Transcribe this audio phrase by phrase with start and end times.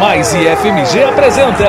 [0.00, 1.68] Mais e FMG apresenta.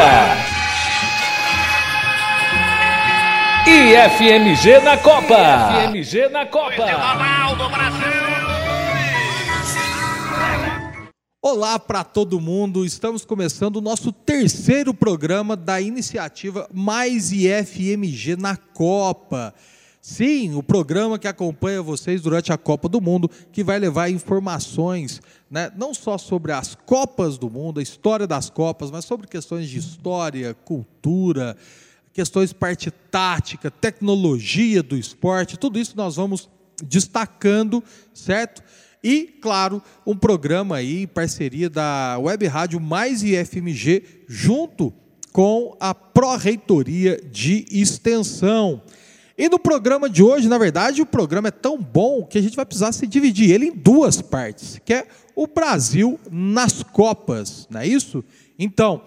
[3.68, 5.84] IFMG na Copa.
[5.84, 6.86] IFMG na Copa.
[11.42, 18.56] Olá para todo mundo, estamos começando o nosso terceiro programa da iniciativa Mais IFMG na
[18.56, 19.54] Copa.
[20.02, 25.22] Sim, o programa que acompanha vocês durante a Copa do Mundo, que vai levar informações,
[25.48, 29.70] né, não só sobre as Copas do Mundo, a história das Copas, mas sobre questões
[29.70, 31.56] de história, cultura,
[32.12, 36.50] questões parte tática, tecnologia do esporte, tudo isso nós vamos
[36.84, 38.64] destacando, certo?
[39.04, 44.92] E, claro, um programa aí em parceria da Web Rádio Mais IFMG, junto
[45.32, 48.82] com a Pró-Reitoria de Extensão.
[49.38, 52.56] E no programa de hoje, na verdade, o programa é tão bom que a gente
[52.56, 57.82] vai precisar se dividir ele em duas partes, que é o Brasil nas Copas, não
[57.82, 58.24] é isso?
[58.60, 59.02] Então,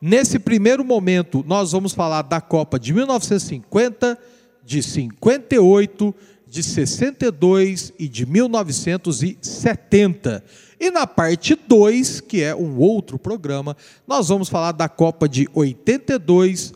[0.00, 4.16] nesse primeiro momento, nós vamos falar da Copa de 1950,
[4.64, 6.14] de 58,
[6.46, 10.44] de 62 e de 1970.
[10.78, 13.74] E na parte 2, que é um outro programa,
[14.06, 16.72] nós vamos falar da Copa de 82,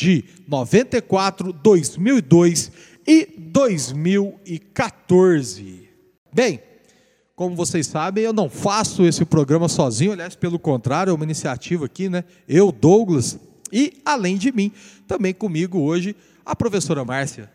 [0.00, 2.72] de 94, 2002
[3.06, 5.90] e 2014.
[6.32, 6.62] Bem,
[7.36, 11.84] como vocês sabem, eu não faço esse programa sozinho, aliás, pelo contrário, é uma iniciativa
[11.84, 12.24] aqui, né?
[12.48, 13.38] Eu, Douglas,
[13.70, 14.72] e além de mim,
[15.06, 17.52] também comigo hoje, a professora Márcia.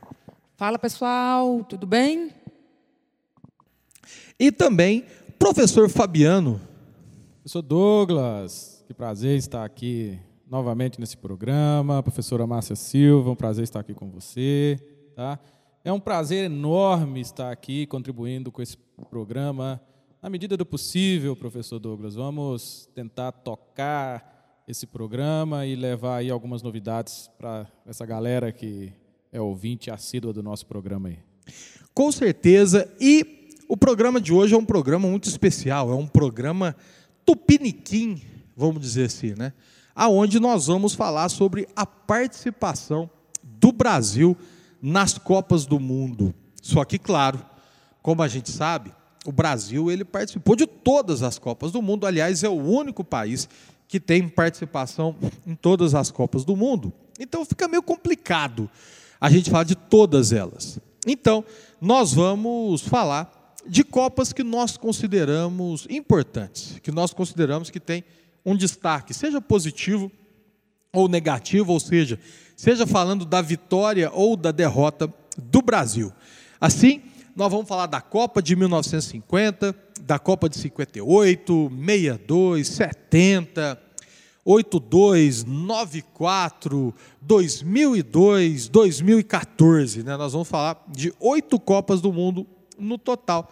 [0.55, 2.29] Fala pessoal, tudo bem?
[4.39, 5.03] E também
[5.39, 6.61] professor Fabiano.
[7.37, 10.19] Professor Douglas, que prazer estar aqui
[10.55, 12.01] novamente nesse programa.
[12.01, 14.79] Professora Márcia Silva, um prazer estar aqui com você.
[15.13, 15.37] Tá?
[15.83, 18.77] É um prazer enorme estar aqui contribuindo com esse
[19.09, 19.81] programa.
[20.21, 26.63] Na medida do possível, professor Douglas, vamos tentar tocar esse programa e levar aí algumas
[26.63, 28.93] novidades para essa galera que
[29.33, 31.19] é ouvinte assídua do nosso programa aí.
[31.93, 32.89] Com certeza.
[32.97, 36.73] E o programa de hoje é um programa muito especial, é um programa
[37.25, 38.21] tupiniquim,
[38.55, 39.51] vamos dizer assim, né?
[39.95, 43.09] Aonde nós vamos falar sobre a participação
[43.41, 44.37] do Brasil
[44.81, 46.35] nas Copas do Mundo.
[46.61, 47.39] Só que, claro,
[48.01, 48.91] como a gente sabe,
[49.25, 52.05] o Brasil ele participou de todas as Copas do Mundo.
[52.05, 53.47] Aliás, é o único país
[53.87, 56.91] que tem participação em todas as Copas do Mundo.
[57.19, 58.69] Então fica meio complicado
[59.19, 60.79] a gente falar de todas elas.
[61.07, 61.45] Então,
[61.79, 68.03] nós vamos falar de Copas que nós consideramos importantes, que nós consideramos que tem
[68.45, 70.11] um destaque, seja positivo
[70.93, 72.19] ou negativo, ou seja,
[72.55, 76.13] seja falando da vitória ou da derrota do Brasil.
[76.61, 77.01] Assim,
[77.35, 83.81] nós vamos falar da Copa de 1950, da Copa de 58, 62, 70,
[84.45, 90.03] 82, 94, 2002, 2014.
[90.03, 90.15] Né?
[90.15, 93.51] Nós vamos falar de oito Copas do Mundo no total.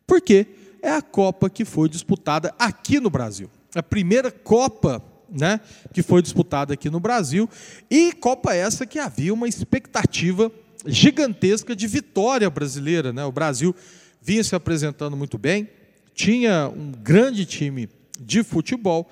[0.06, 0.48] Porque
[0.82, 3.48] é a Copa que foi disputada aqui no Brasil.
[3.74, 5.60] A primeira Copa né,
[5.92, 7.48] que foi disputada aqui no Brasil,
[7.90, 10.52] e Copa essa que havia uma expectativa
[10.86, 13.12] gigantesca de vitória brasileira.
[13.12, 13.24] Né?
[13.24, 13.74] O Brasil
[14.20, 15.68] vinha se apresentando muito bem,
[16.14, 17.88] tinha um grande time
[18.20, 19.08] de futebol.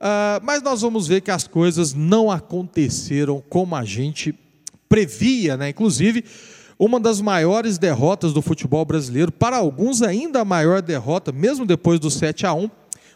[0.00, 4.34] Uh, mas nós vamos ver que as coisas não aconteceram como a gente
[4.88, 5.68] previa, né?
[5.68, 6.24] Inclusive,
[6.78, 12.00] uma das maiores derrotas do futebol brasileiro, para alguns ainda a maior derrota, mesmo depois
[12.00, 12.68] do 7 a 1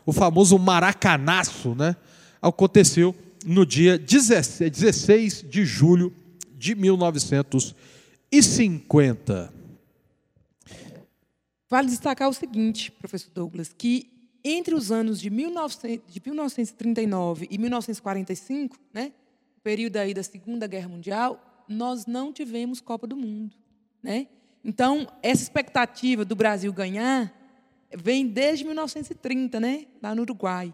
[0.06, 1.96] o famoso maracanaço, né?
[2.40, 3.12] Aconteceu
[3.44, 6.14] no dia 16 de julho
[6.56, 9.52] de 1950.
[11.68, 14.15] Vale destacar o seguinte, professor Douglas, que
[14.48, 19.12] entre os anos de, 1900, de 1939 e 1945, né,
[19.62, 23.56] período aí da Segunda Guerra Mundial, nós não tivemos Copa do Mundo,
[24.00, 24.28] né?
[24.64, 27.32] Então, essa expectativa do Brasil ganhar
[27.96, 30.72] vem desde 1930, né, lá no Uruguai.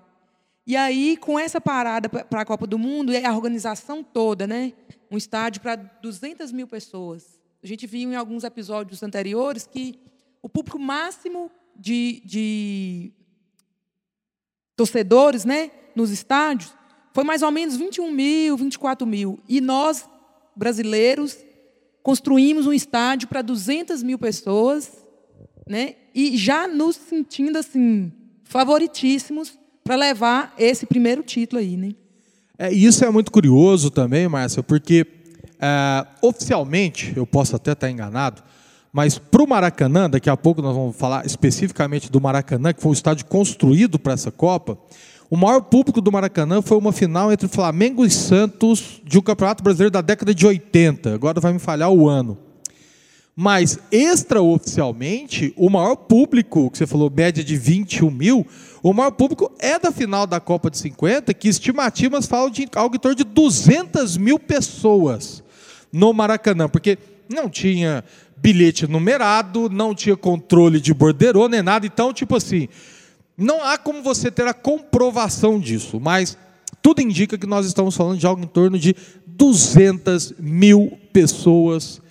[0.66, 4.72] E aí, com essa parada para a Copa do Mundo, a organização toda, né?
[5.10, 7.40] Um estádio para 200 mil pessoas.
[7.62, 9.98] A gente viu em alguns episódios anteriores que
[10.40, 13.12] o público máximo de, de
[14.82, 16.74] torcedores né, nos estádios,
[17.14, 19.38] foi mais ou menos 21 mil, 24 mil.
[19.48, 20.08] E nós,
[20.56, 21.36] brasileiros,
[22.02, 24.90] construímos um estádio para 200 mil pessoas,
[25.68, 28.12] né, e já nos sentindo assim,
[28.44, 31.76] favoritíssimos para levar esse primeiro título aí.
[31.76, 31.92] Né?
[32.58, 35.06] É, isso é muito curioso também, Márcia, porque
[35.60, 38.42] é, oficialmente, eu posso até estar enganado,
[38.92, 42.90] mas para o Maracanã, daqui a pouco nós vamos falar especificamente do Maracanã, que foi
[42.90, 44.76] um estádio construído para essa Copa.
[45.30, 49.64] O maior público do Maracanã foi uma final entre Flamengo e Santos de um Campeonato
[49.64, 51.14] Brasileiro da década de 80.
[51.14, 52.36] Agora vai me falhar o ano.
[53.34, 58.46] Mas, extraoficialmente, o maior público, que você falou, média de 21 mil,
[58.82, 62.94] o maior público é da final da Copa de 50, que estimativas falam de algo
[62.94, 65.42] em torno de 200 mil pessoas
[65.90, 66.98] no Maracanã, porque
[67.32, 68.04] não tinha
[68.42, 71.86] bilhete numerado, não tinha controle de borderô, nem nada.
[71.86, 72.68] Então, tipo assim,
[73.38, 76.36] não há como você ter a comprovação disso, mas
[76.82, 78.96] tudo indica que nós estamos falando de algo em torno de
[79.26, 82.02] 200 mil pessoas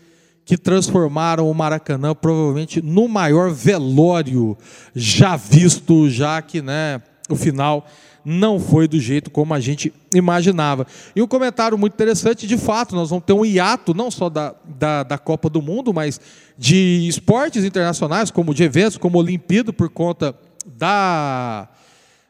[0.45, 4.57] que transformaram o Maracanã provavelmente no maior velório
[4.95, 7.86] já visto, já que né, o final
[8.24, 10.86] não foi do jeito como a gente imaginava.
[11.16, 14.54] E um comentário muito interessante, de fato, nós vamos ter um hiato, não só da,
[14.66, 16.20] da, da Copa do Mundo, mas
[16.58, 20.36] de esportes internacionais, como de eventos, como Olimpíada, por conta
[20.66, 21.68] da,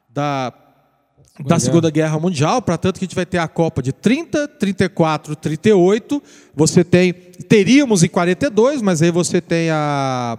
[0.10, 0.54] da,
[1.46, 4.48] da Segunda Guerra Mundial, para tanto que a gente vai ter a Copa de 30,
[4.48, 6.24] 34, 38,
[6.56, 10.38] você tem, teríamos em 42, mas aí você tem a,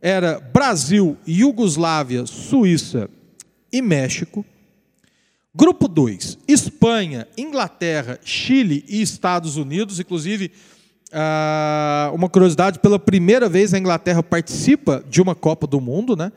[0.00, 3.08] era Brasil, Iugoslávia, Suíça
[3.72, 4.44] e México.
[5.54, 9.98] Grupo 2, Espanha, Inglaterra, Chile e Estados Unidos.
[9.98, 10.52] Inclusive,
[11.12, 16.30] ah, uma curiosidade: pela primeira vez a Inglaterra participa de uma Copa do Mundo, né?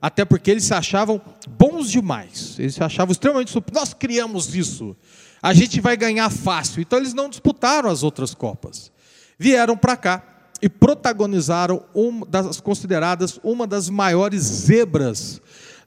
[0.00, 2.56] Até porque eles se achavam bons demais.
[2.58, 3.52] Eles se achavam extremamente.
[3.72, 4.96] Nós criamos isso.
[5.42, 6.80] A gente vai ganhar fácil.
[6.80, 8.92] Então eles não disputaram as outras Copas.
[9.38, 15.40] Vieram para cá e protagonizaram uma das consideradas uma das maiores zebras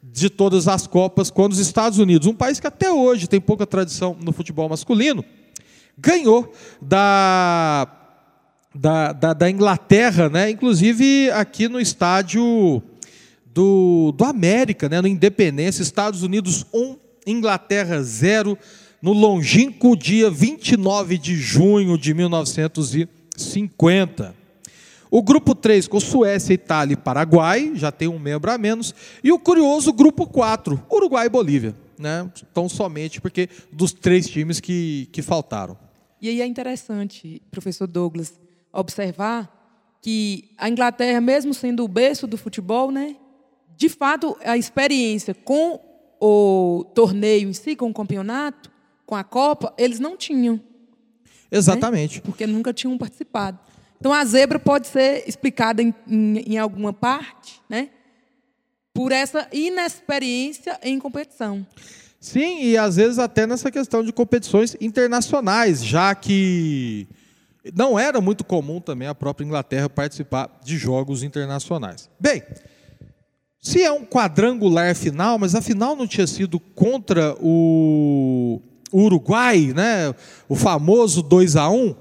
[0.04, 3.68] de todas as Copas, quando os Estados Unidos, um país que até hoje tem pouca
[3.68, 5.24] tradição no futebol masculino,
[5.98, 6.52] ganhou
[6.82, 7.88] da,
[8.74, 10.50] da, da, da Inglaterra, né?
[10.50, 12.82] inclusive aqui no estádio
[13.46, 15.00] do, do América, né?
[15.02, 16.96] no Independência, Estados Unidos 1,
[17.28, 18.58] Inglaterra 0,
[19.02, 24.41] no longínquo dia 29 de junho de 1950.
[25.14, 28.96] O grupo 3 com Suécia, Itália e Paraguai, já tem um membro a menos.
[29.22, 31.76] E o curioso grupo 4, Uruguai e Bolívia.
[32.00, 32.32] Né?
[32.50, 35.78] Então, somente porque dos três times que, que faltaram.
[36.22, 38.40] E aí é interessante, professor Douglas,
[38.72, 39.52] observar
[40.02, 43.18] que a Inglaterra, mesmo sendo o berço do futebol, né,
[43.76, 45.80] de fato, a experiência com
[46.22, 48.72] o torneio em si, com o campeonato,
[49.06, 50.56] com a Copa, eles não tinham.
[50.56, 50.62] Né?
[51.52, 52.16] Exatamente.
[52.18, 52.22] Né?
[52.24, 53.60] Porque nunca tinham participado.
[54.02, 57.90] Então, a zebra pode ser explicada em, em, em alguma parte, né?
[58.92, 61.64] Por essa inexperiência em competição.
[62.20, 67.08] Sim, e às vezes até nessa questão de competições internacionais, já que
[67.76, 72.10] não era muito comum também a própria Inglaterra participar de jogos internacionais.
[72.20, 72.42] Bem,
[73.62, 78.60] se é um quadrangular final, mas a final não tinha sido contra o
[78.92, 80.12] Uruguai, né?
[80.50, 81.96] O famoso 2 a 1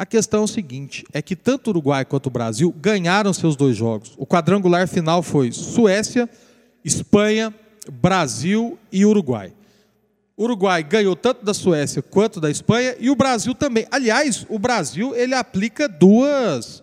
[0.00, 3.54] a questão é o seguinte: é que tanto o Uruguai quanto o Brasil ganharam seus
[3.54, 4.14] dois jogos.
[4.16, 6.26] O quadrangular final foi Suécia,
[6.82, 7.54] Espanha,
[7.92, 9.52] Brasil e Uruguai.
[10.38, 13.86] O Uruguai ganhou tanto da Suécia quanto da Espanha e o Brasil também.
[13.90, 16.82] Aliás, o Brasil ele aplica duas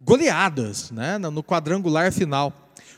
[0.00, 2.52] goleadas né, no quadrangular final.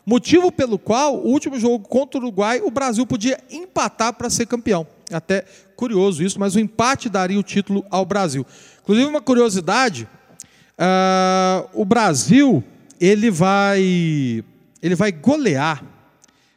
[0.06, 4.46] Motivo pelo qual, o último jogo contra o Uruguai, o Brasil podia empatar para ser
[4.46, 4.86] campeão.
[5.12, 5.44] Até
[5.76, 8.46] curioso isso, mas o empate daria o título ao Brasil.
[8.82, 10.08] Inclusive, uma curiosidade:
[10.78, 12.62] uh, o Brasil
[13.00, 14.44] ele vai,
[14.80, 15.84] ele vai golear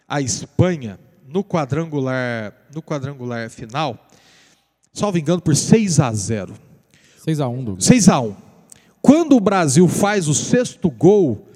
[0.08, 4.08] a Espanha no quadrangular, no quadrangular final,
[4.94, 6.54] salvo engano, por 6 a 0.
[7.24, 7.86] 6 a 1, Douglas.
[7.86, 8.36] 6 a 1.
[9.02, 11.50] quando o Brasil faz o sexto gol,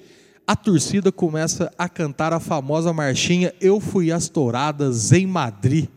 [0.46, 5.88] a torcida começa a cantar a famosa marchinha Eu fui às touradas em Madrid,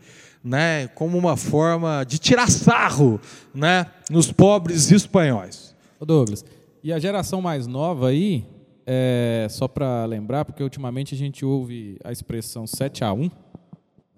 [0.44, 3.18] né, como uma forma de tirar sarro,
[3.54, 5.74] né, nos pobres espanhóis.
[6.00, 6.44] Douglas,
[6.82, 8.44] e a geração mais nova aí,
[8.86, 13.30] é, só para lembrar, porque ultimamente a gente ouve a expressão 7 a 1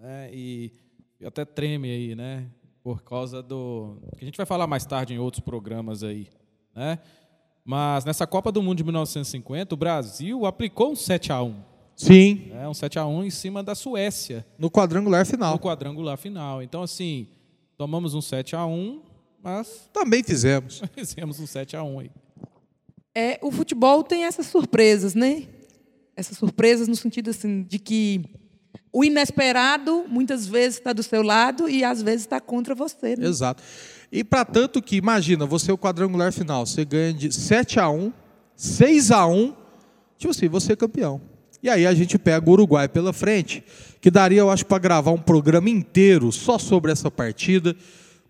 [0.00, 0.73] né, e
[1.25, 2.47] até treme aí, né,
[2.83, 6.26] por causa do que a gente vai falar mais tarde em outros programas aí,
[6.75, 6.99] né?
[7.64, 12.53] Mas nessa Copa do Mundo de 1950, o Brasil aplicou um 7 a 1 Sim.
[12.53, 14.47] É um 7 a 1 em cima da Suécia.
[14.59, 15.55] No quadrangular final.
[15.55, 16.62] No quadrangular final.
[16.62, 17.26] Então, assim,
[17.76, 19.00] tomamos um 7 a 1
[19.43, 19.88] mas.
[19.95, 20.83] Também fizemos.
[20.93, 22.11] Fizemos um 7 a 1 aí.
[23.15, 25.45] É, o futebol tem essas surpresas, né?
[26.15, 28.25] Essas surpresas no sentido assim, de que
[28.93, 33.17] o inesperado muitas vezes está do seu lado e às vezes está contra você.
[33.17, 33.26] Né?
[33.26, 33.62] Exato.
[34.11, 37.88] E para tanto que, imagina, você é o quadrangular final, você ganha de 7 a
[37.88, 38.12] 1
[38.55, 39.55] 6 a 1
[40.19, 41.21] tipo assim, você é campeão.
[41.66, 43.61] E aí a gente pega o Uruguai pela frente,
[44.00, 47.75] que daria, eu acho, para gravar um programa inteiro só sobre essa partida,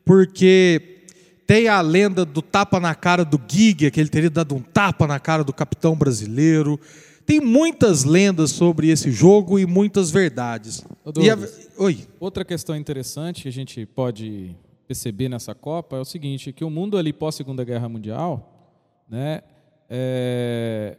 [0.06, 1.02] porque
[1.46, 5.06] tem a lenda do tapa na cara do Giga, que ele teria dado um tapa
[5.06, 6.80] na cara do capitão brasileiro.
[7.26, 10.82] Tem muitas lendas sobre esse jogo e muitas verdades.
[11.20, 11.36] E a...
[11.76, 12.06] Oi.
[12.18, 14.56] Outra questão interessante que a gente pode
[14.88, 18.72] perceber nessa Copa é o seguinte, que o mundo ali pós Segunda Guerra Mundial,
[19.10, 19.42] né,
[19.90, 20.96] é,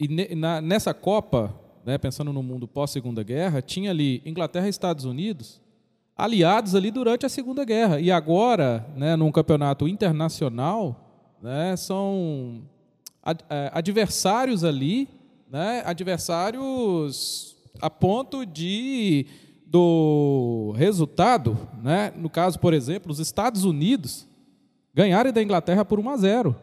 [0.00, 4.70] e na, nessa Copa, né, pensando no mundo pós Segunda Guerra, tinha ali Inglaterra e
[4.70, 5.60] Estados Unidos
[6.16, 12.62] aliados ali durante a Segunda Guerra e agora, né, num campeonato internacional, né, são
[13.50, 15.08] é, adversários ali,
[15.50, 19.26] né, adversários a ponto de
[19.66, 22.12] do resultado, né?
[22.16, 24.24] no caso, por exemplo, os Estados Unidos
[24.94, 26.56] ganharem da Inglaterra por 1 a 0.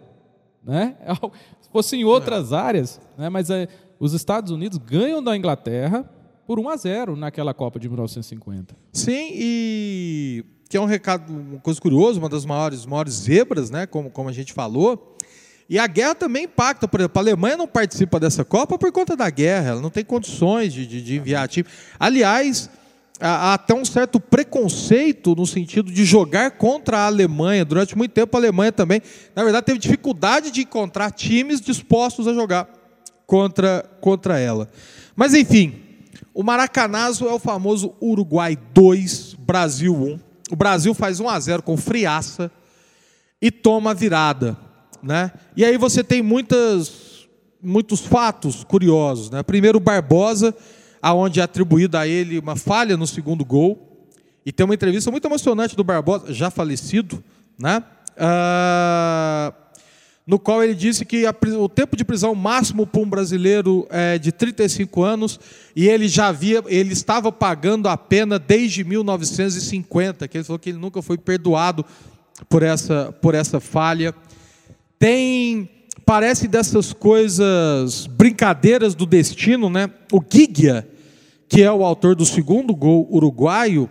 [0.64, 0.96] Né?
[1.60, 3.28] Se fosse em outras áreas, né?
[3.28, 3.68] mas é,
[4.02, 6.10] os Estados Unidos ganham da Inglaterra
[6.48, 8.76] por 1 a 0 naquela Copa de 1950.
[8.92, 13.86] Sim, e que é um recado, uma coisa curiosa, uma das maiores, maiores zebras, né?
[13.86, 15.16] como, como a gente falou.
[15.70, 19.16] E a guerra também impacta, por exemplo, a Alemanha não participa dessa Copa por conta
[19.16, 21.70] da guerra, ela não tem condições de, de, de enviar time.
[22.00, 22.72] Aliás,
[23.20, 27.64] há até um certo preconceito no sentido de jogar contra a Alemanha.
[27.64, 29.00] Durante muito tempo, a Alemanha também,
[29.36, 32.81] na verdade, teve dificuldade de encontrar times dispostos a jogar
[33.32, 34.70] contra, contra ela.
[35.16, 35.76] Mas, enfim,
[36.34, 40.20] o Maracanazo é o famoso Uruguai 2, Brasil 1.
[40.52, 42.52] O Brasil faz 1 a 0 com friaça
[43.42, 44.58] e toma virada.
[45.02, 45.32] Né?
[45.56, 47.26] E aí você tem muitas,
[47.64, 49.30] muitos fatos curiosos.
[49.30, 49.42] Né?
[49.44, 50.54] Primeiro, Barbosa
[51.02, 54.10] aonde é atribuída a ele uma falha no segundo gol.
[54.46, 57.24] E tem uma entrevista muito emocionante do Barbosa, já falecido,
[57.58, 57.82] né?
[58.18, 59.54] Ah,
[60.32, 64.18] no qual ele disse que a, o tempo de prisão máximo para um brasileiro é
[64.18, 65.38] de 35 anos
[65.76, 70.70] e ele já havia, ele estava pagando a pena desde 1950, que ele falou que
[70.70, 71.86] ele nunca foi perdoado
[72.48, 74.16] por essa, por essa falha.
[74.98, 75.70] Tem
[76.06, 79.90] parece dessas coisas brincadeiras do destino, né?
[80.14, 80.88] O Gigia,
[81.50, 83.90] que é o autor do segundo gol uruguaio,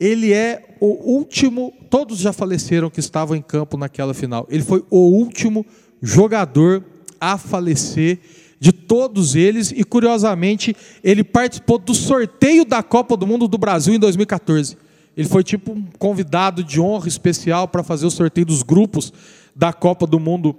[0.00, 4.46] ele é o último, todos já faleceram que estavam em campo naquela final.
[4.48, 5.66] Ele foi o último
[6.00, 6.82] jogador
[7.20, 8.18] a falecer
[8.58, 13.94] de todos eles e curiosamente ele participou do sorteio da Copa do Mundo do Brasil
[13.94, 14.78] em 2014.
[15.14, 19.12] Ele foi tipo um convidado de honra especial para fazer o sorteio dos grupos
[19.54, 20.56] da Copa do Mundo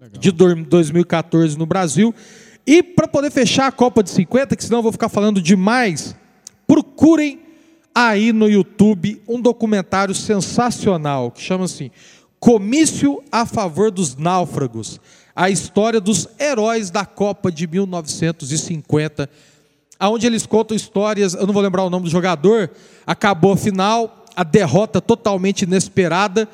[0.00, 0.20] Legal.
[0.20, 2.14] de 2014 no Brasil.
[2.64, 6.14] E para poder fechar a Copa de 50, que senão eu vou ficar falando demais,
[6.66, 7.45] procurem
[7.96, 11.90] aí no YouTube um documentário sensacional que chama assim
[12.38, 15.00] Comício a favor dos náufragos,
[15.34, 19.28] a história dos heróis da Copa de 1950,
[19.98, 22.70] aonde eles contam histórias, eu não vou lembrar o nome do jogador,
[23.06, 26.46] acabou a final, a derrota totalmente inesperada,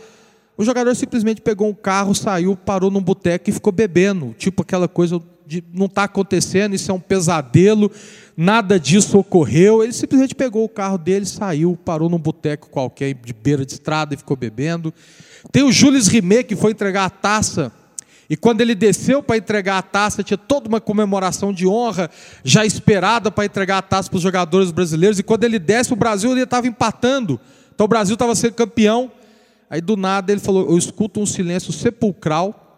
[0.56, 4.86] o jogador simplesmente pegou um carro, saiu, parou num boteco e ficou bebendo, tipo aquela
[4.86, 7.90] coisa de não está acontecendo, isso é um pesadelo,
[8.36, 9.82] nada disso ocorreu.
[9.82, 14.14] Ele simplesmente pegou o carro dele, saiu, parou num boteco qualquer de beira de estrada
[14.14, 14.92] e ficou bebendo.
[15.50, 17.72] Tem o Jules Rimet que foi entregar a taça.
[18.30, 22.10] E quando ele desceu para entregar a taça, tinha toda uma comemoração de honra
[22.42, 25.18] já esperada para entregar a taça para os jogadores brasileiros.
[25.18, 27.38] E quando ele desce, o Brasil estava empatando.
[27.74, 29.12] Então o Brasil estava sendo campeão.
[29.68, 32.71] Aí do nada ele falou: Eu escuto um silêncio sepulcral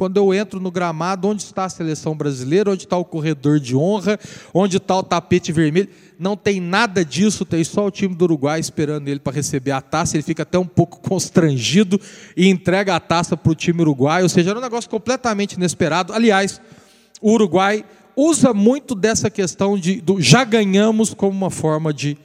[0.00, 3.76] quando eu entro no gramado, onde está a seleção brasileira, onde está o corredor de
[3.76, 4.18] honra,
[4.54, 5.90] onde está o tapete vermelho.
[6.18, 9.80] Não tem nada disso, tem só o time do Uruguai esperando ele para receber a
[9.82, 10.16] taça.
[10.16, 12.00] Ele fica até um pouco constrangido
[12.34, 14.22] e entrega a taça para o time uruguai.
[14.22, 16.14] Ou seja, era um negócio completamente inesperado.
[16.14, 16.62] Aliás,
[17.20, 17.84] o Uruguai
[18.16, 22.16] usa muito dessa questão de do já ganhamos como uma forma de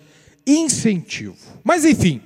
[0.48, 1.36] incentivo.
[1.62, 2.22] Mas enfim,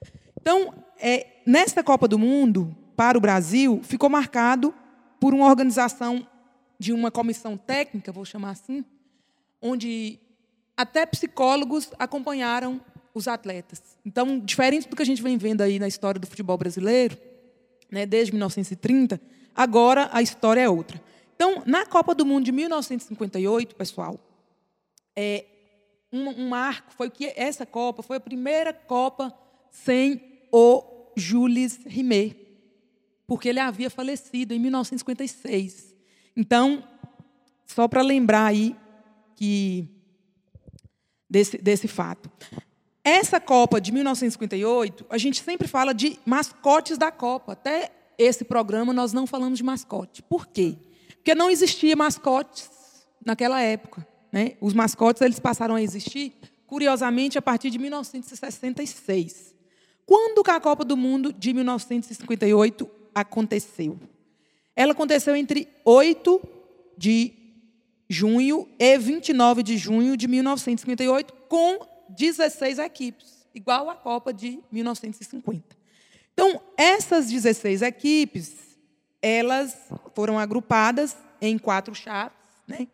[0.41, 4.75] Então, é, nesta Copa do Mundo, para o Brasil, ficou marcado
[5.21, 6.27] por uma organização
[6.79, 8.85] de uma comissão técnica, vou chamar assim,
[9.63, 10.19] onde
[10.79, 12.81] até psicólogos acompanharam
[13.13, 13.83] os atletas.
[14.07, 17.19] Então, diferente do que a gente vem vendo aí na história do futebol brasileiro,
[17.91, 19.21] né, desde 1930,
[19.57, 21.03] agora a história é outra.
[21.35, 24.21] Então, na Copa do Mundo de 1958, pessoal,
[25.17, 25.45] é,
[26.13, 29.37] um, um marco foi que essa Copa foi a primeira Copa
[29.73, 32.37] sem o Jules Rimet,
[33.27, 35.93] porque ele havia falecido em 1956.
[36.37, 36.85] Então,
[37.67, 38.77] só para lembrar aí
[39.35, 39.98] que
[41.29, 42.31] desse, desse fato.
[43.05, 47.53] Essa Copa de 1958, a gente sempre fala de mascotes da Copa.
[47.53, 50.23] Até esse programa nós não falamos de mascote.
[50.23, 50.77] Por quê?
[51.17, 52.71] Porque não existia mascotes
[53.25, 54.07] naquela época.
[54.33, 54.57] Né?
[54.61, 56.35] Os mascotes eles passaram a existir,
[56.67, 59.55] curiosamente, a partir de 1966.
[60.05, 63.99] Quando que a Copa do Mundo de 1958 aconteceu?
[64.75, 66.41] Ela aconteceu entre 8
[66.97, 67.33] de
[68.09, 75.77] junho e 29 de junho de 1958, com 16 equipes, igual à Copa de 1950.
[76.33, 78.55] Então, essas 16 equipes,
[79.21, 79.77] elas
[80.15, 82.89] foram agrupadas em quatro chaves, né?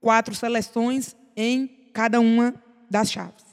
[0.00, 2.54] quatro seleções em cada uma
[2.90, 3.44] das chaves.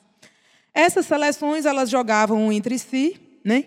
[0.73, 3.65] Essas seleções elas jogavam entre si, né?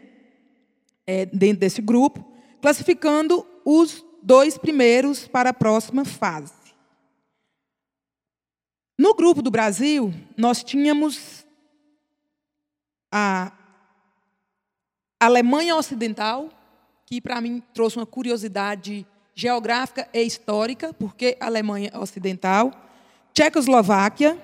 [1.05, 2.25] É, dentro desse grupo,
[2.61, 6.62] classificando os dois primeiros para a próxima fase.
[8.99, 11.47] No grupo do Brasil, nós tínhamos
[13.11, 13.53] a
[15.19, 16.49] Alemanha Ocidental,
[17.07, 22.73] que para mim trouxe uma curiosidade geográfica e histórica, porque Alemanha Ocidental,
[23.33, 24.39] Tchecoslováquia,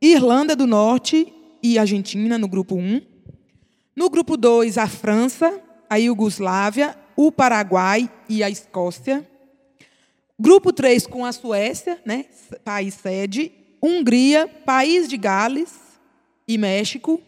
[0.00, 3.02] Irlanda do Norte e Argentina no grupo 1.
[3.96, 5.60] No grupo 2, a França,
[5.90, 9.28] a Iugoslávia, o Paraguai e a Escócia.
[10.40, 12.26] Grupo 3 com a Suécia, né,
[12.64, 13.50] país sede,
[13.82, 15.98] Hungria, País de Gales
[16.46, 17.20] e México.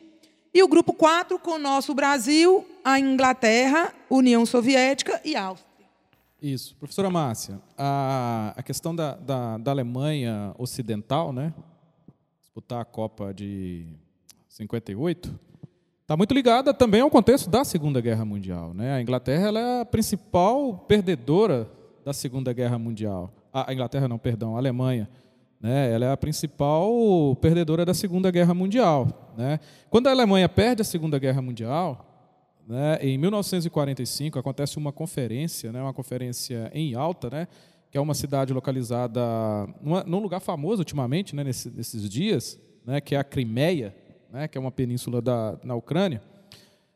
[0.54, 5.70] E o grupo 4 com o nosso Brasil, a Inglaterra, União Soviética e Áustria.
[6.40, 6.76] Isso.
[6.76, 11.52] Professora Márcia, a, a questão da, da, da Alemanha Ocidental, né,
[12.40, 13.86] disputar a Copa de
[14.48, 15.38] 58,
[16.02, 18.72] está muito ligada também ao contexto da Segunda Guerra Mundial.
[18.72, 18.94] Né?
[18.94, 21.68] A Inglaterra ela é a principal perdedora
[22.04, 23.32] da Segunda Guerra Mundial.
[23.52, 25.08] A Inglaterra não, perdão, a Alemanha.
[25.60, 25.92] Né?
[25.92, 29.32] Ela é a principal perdedora da Segunda Guerra Mundial.
[29.36, 29.60] Né?
[29.90, 32.06] Quando a Alemanha perde a Segunda Guerra Mundial,
[32.70, 37.48] né, em 1945 acontece uma conferência, né, uma conferência em Alta, né,
[37.90, 39.20] que é uma cidade localizada
[39.82, 43.92] numa, num lugar famoso ultimamente, né, nesses, nesses dias, né, que é a Crimeia,
[44.30, 46.22] né, que é uma península da, na Ucrânia.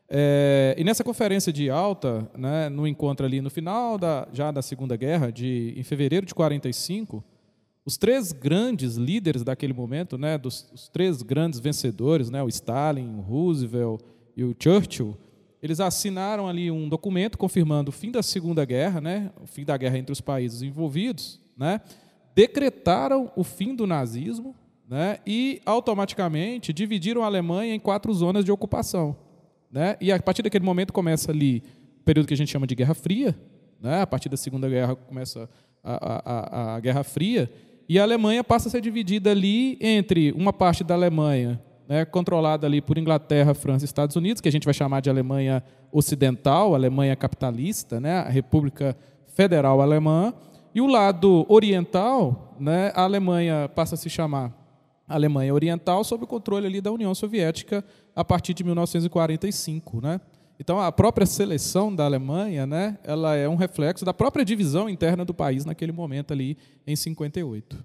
[0.07, 4.61] É, e nessa conferência de alta, né, no encontro ali no final da, já da
[4.61, 7.23] Segunda Guerra, de, em fevereiro de 45,
[7.83, 13.15] os três grandes líderes daquele momento, né, dos os três grandes vencedores, né, o Stalin,
[13.17, 14.01] o Roosevelt
[14.35, 15.17] e o Churchill,
[15.61, 19.75] eles assinaram ali um documento confirmando o fim da Segunda Guerra, né, o fim da
[19.75, 21.81] guerra entre os países envolvidos, né,
[22.35, 24.55] decretaram o fim do nazismo
[24.87, 29.15] né, e automaticamente dividiram a Alemanha em quatro zonas de ocupação.
[29.75, 29.97] Né?
[29.99, 31.61] E a partir daquele momento começa ali
[31.99, 33.35] o período que a gente chama de Guerra Fria.
[33.81, 33.99] Né?
[34.01, 35.49] A partir da Segunda Guerra começa
[35.83, 37.51] a, a, a Guerra Fria.
[37.89, 42.65] E a Alemanha passa a ser dividida ali entre uma parte da Alemanha né, controlada
[42.65, 45.61] ali por Inglaterra, França e Estados Unidos, que a gente vai chamar de Alemanha
[45.91, 48.97] Ocidental, Alemanha capitalista, né, a República
[49.35, 50.33] Federal Alemã,
[50.73, 54.53] e o lado oriental, né, a Alemanha passa a se chamar
[55.07, 60.21] Alemanha Oriental sob o controle ali da União Soviética a partir de 1945, né?
[60.59, 65.25] Então a própria seleção da Alemanha, né, ela é um reflexo da própria divisão interna
[65.25, 67.83] do país naquele momento ali em 58.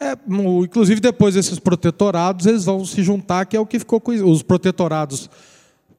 [0.00, 0.16] É,
[0.62, 4.42] inclusive depois desses protetorados eles vão se juntar, que é o que ficou com os
[4.42, 5.28] protetorados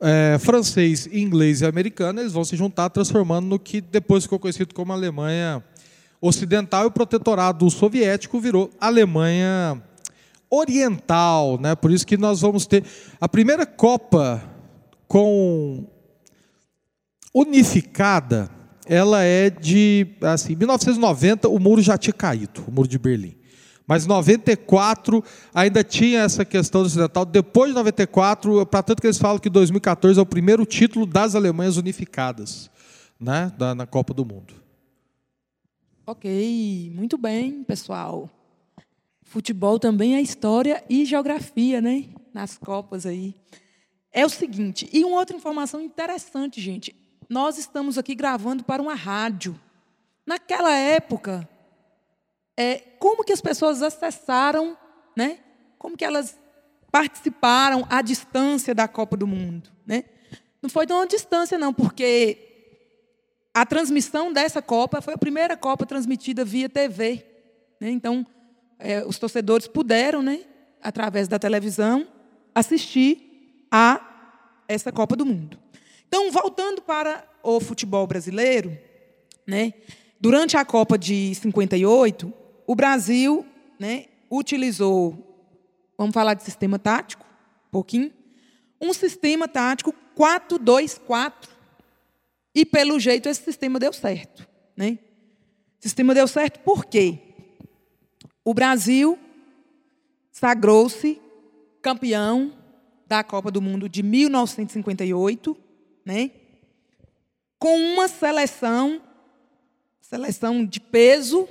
[0.02, 4.74] é, francês, inglês e americano, eles vão se juntar transformando no que depois ficou conhecido
[4.74, 5.64] como Alemanha
[6.22, 9.82] Ocidental e o protetorado soviético virou Alemanha
[10.50, 11.76] Oriental, né?
[11.76, 12.84] Por isso que nós vamos ter
[13.20, 14.44] a primeira Copa
[15.08, 15.86] com
[17.34, 18.50] unificada,
[18.86, 23.36] ela é de assim, 1990, o muro já tinha caído, o muro de Berlim.
[23.86, 27.26] Mas 94 ainda tinha essa questão do ocidental.
[27.26, 31.34] Depois de 94, para tanto que eles falam que 2014 é o primeiro título das
[31.34, 32.70] Alemanhas unificadas,
[33.20, 34.54] né, da, na Copa do Mundo.
[36.06, 38.30] Ok, muito bem, pessoal.
[39.30, 42.06] Futebol também é história e geografia, né?
[42.34, 43.36] Nas Copas aí.
[44.12, 46.96] É o seguinte, e uma outra informação interessante, gente.
[47.30, 49.58] Nós estamos aqui gravando para uma rádio.
[50.26, 51.48] Naquela época,
[52.58, 54.76] é, como que as pessoas acessaram,
[55.16, 55.38] né?
[55.78, 56.36] Como que elas
[56.92, 60.06] participaram à distância da Copa do Mundo, né?
[60.60, 62.74] Não foi de uma distância não, porque
[63.54, 67.24] a transmissão dessa Copa foi a primeira Copa transmitida via TV,
[67.80, 67.92] né?
[67.92, 68.26] Então
[68.80, 70.42] é, os torcedores puderam, né,
[70.82, 72.08] através da televisão,
[72.56, 75.60] assistir a essa Copa do Mundo.
[76.08, 78.76] Então, voltando para o futebol brasileiro,
[79.46, 79.74] né,
[80.20, 82.34] durante a Copa de 58,
[82.66, 83.46] o Brasil
[83.78, 85.38] né, utilizou,
[85.98, 87.26] vamos falar de sistema tático,
[87.68, 88.12] um pouquinho,
[88.82, 91.34] um sistema tático 4-2-4.
[92.56, 94.48] E, pelo jeito, esse sistema deu certo.
[94.76, 95.00] Né?
[95.80, 97.29] O sistema deu certo por quê?
[98.44, 99.18] O Brasil
[100.32, 101.22] sagrou-se
[101.82, 102.54] campeão
[103.08, 105.58] da Copa do Mundo de 1958,
[106.06, 106.32] né?
[107.60, 109.02] com uma seleção,
[110.00, 111.48] seleção de peso,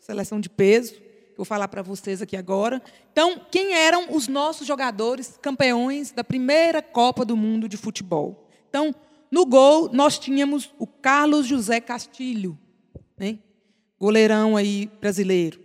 [0.00, 2.82] seleção de peso, que vou falar para vocês aqui agora.
[3.12, 8.48] Então, quem eram os nossos jogadores campeões da primeira Copa do Mundo de futebol?
[8.70, 8.94] Então,
[9.30, 12.58] no gol, nós tínhamos o Carlos José Castilho,
[13.18, 13.38] né?
[13.98, 15.63] goleirão aí brasileiro.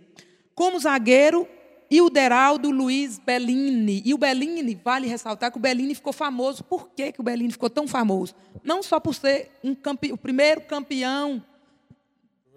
[0.60, 1.48] Como zagueiro,
[1.90, 4.02] e o Deraldo Luiz Bellini.
[4.04, 6.62] E o Bellini, vale ressaltar que o Bellini ficou famoso.
[6.62, 8.34] Por que, que o Bellini ficou tão famoso?
[8.62, 10.12] Não só por ser um campe...
[10.12, 11.42] o primeiro campeão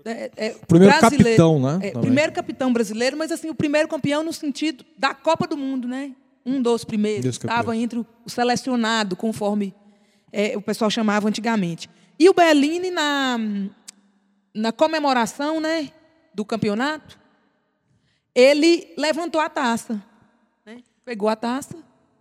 [0.04, 1.80] é, é, primeiro capitão, né?
[1.82, 5.88] É, primeiro capitão brasileiro, mas assim, o primeiro campeão no sentido da Copa do Mundo,
[5.88, 6.12] né?
[6.46, 7.38] Um dos primeiros.
[7.38, 9.74] Estava entre o selecionado, conforme
[10.30, 11.90] é, o pessoal chamava antigamente.
[12.20, 13.40] E o Bellini, na,
[14.54, 15.90] na comemoração né,
[16.36, 17.23] do campeonato,
[18.36, 20.02] ele levantou a taça.
[20.66, 20.82] Né?
[21.06, 21.76] Pegou a taça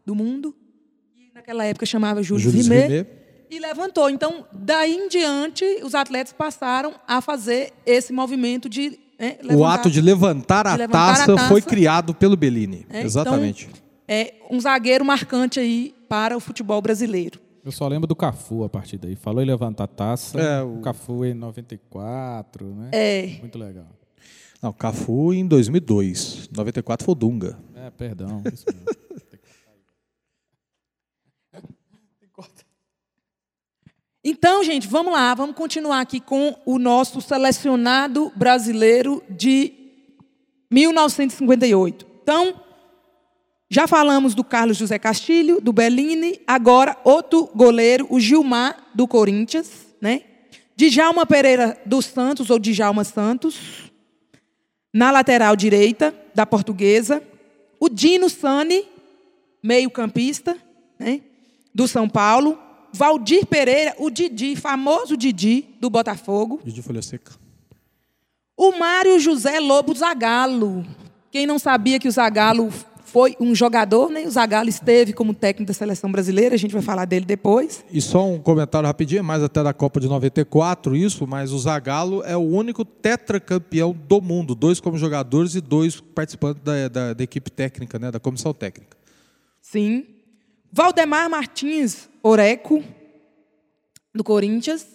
[0.04, 0.54] do mundo,
[1.16, 2.88] e naquela época chamava Júlio Rimet.
[2.88, 3.22] Rimet
[3.52, 4.08] e levantou.
[4.08, 8.98] Então, daí em diante, os atletas passaram a fazer esse movimento de.
[9.18, 12.36] Né, levantar, o ato de levantar, a, de levantar taça a, taça foi criado pelo
[12.36, 12.86] Bellini.
[12.88, 13.68] É, Exatamente.
[13.68, 17.40] Então, é um zagueiro marcante aí para o futebol brasileiro.
[17.64, 19.14] Eu só lembro do Cafu a partir daí.
[19.14, 20.40] Falou em levantar a taça.
[20.40, 20.80] É, o...
[20.80, 22.88] Cafu em 94, né?
[22.90, 23.26] É.
[23.40, 23.86] Muito legal.
[24.62, 26.48] Não, Cafu em 2002.
[26.52, 27.58] 94 foi o Dunga.
[27.74, 28.42] É, perdão.
[28.52, 29.02] Isso mesmo.
[34.24, 39.72] Então, gente, vamos lá, vamos continuar aqui com o nosso selecionado brasileiro de
[40.70, 42.06] 1958.
[42.22, 42.54] Então,
[43.68, 49.88] já falamos do Carlos José Castilho, do Bellini, agora outro goleiro, o Gilmar, do Corinthians,
[50.00, 50.22] né?
[50.76, 53.90] Djalma Pereira dos Santos, ou Djalma Santos,
[54.92, 57.22] na lateral direita, da portuguesa.
[57.80, 58.84] O Dino Sani,
[59.62, 60.56] meio-campista,
[60.98, 61.22] né?
[61.74, 62.58] do São Paulo.
[62.92, 66.60] Valdir Pereira, o Didi, famoso Didi do Botafogo.
[66.62, 67.32] Didi Folha Seca.
[68.54, 70.84] O Mário José Lobo Zagalo.
[71.30, 72.70] Quem não sabia que o Zagalo
[73.12, 74.22] foi um jogador, né?
[74.22, 77.84] O Zagallo esteve como técnico da seleção brasileira, a gente vai falar dele depois.
[77.92, 82.22] E só um comentário rapidinho, mais até da Copa de 94, isso, mas o Zagallo
[82.24, 87.22] é o único tetracampeão do mundo, dois como jogadores e dois participantes da, da, da
[87.22, 88.10] equipe técnica, né?
[88.10, 88.96] Da comissão técnica.
[89.60, 90.06] Sim.
[90.72, 92.82] Valdemar Martins Oreco,
[94.14, 94.86] do Corinthians.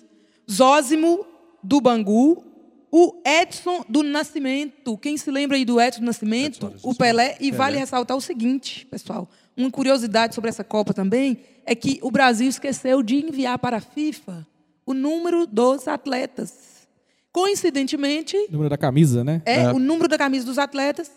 [0.49, 1.23] Zózimo,
[1.63, 2.43] do Bangu.
[2.91, 4.97] O Edson do Nascimento.
[4.97, 6.67] Quem se lembra aí do Edson do Nascimento?
[6.67, 7.35] Edson do o Pelé.
[7.39, 7.57] E Pelé.
[7.57, 9.29] vale ressaltar o seguinte, pessoal.
[9.55, 13.81] Uma curiosidade sobre essa Copa também é que o Brasil esqueceu de enviar para a
[13.81, 14.47] FIFA
[14.85, 16.87] o número dos atletas.
[17.31, 19.41] Coincidentemente, Número da camisa, né?
[19.45, 21.11] é, o número da camisa dos atletas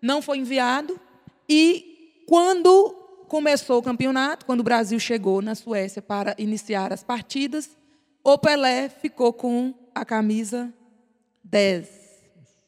[0.00, 1.00] não foi enviado
[1.48, 2.94] e quando
[3.28, 7.70] começou o campeonato, quando o Brasil chegou na Suécia para iniciar as partidas,
[8.22, 10.72] o Pelé ficou com a camisa
[11.54, 11.88] 10,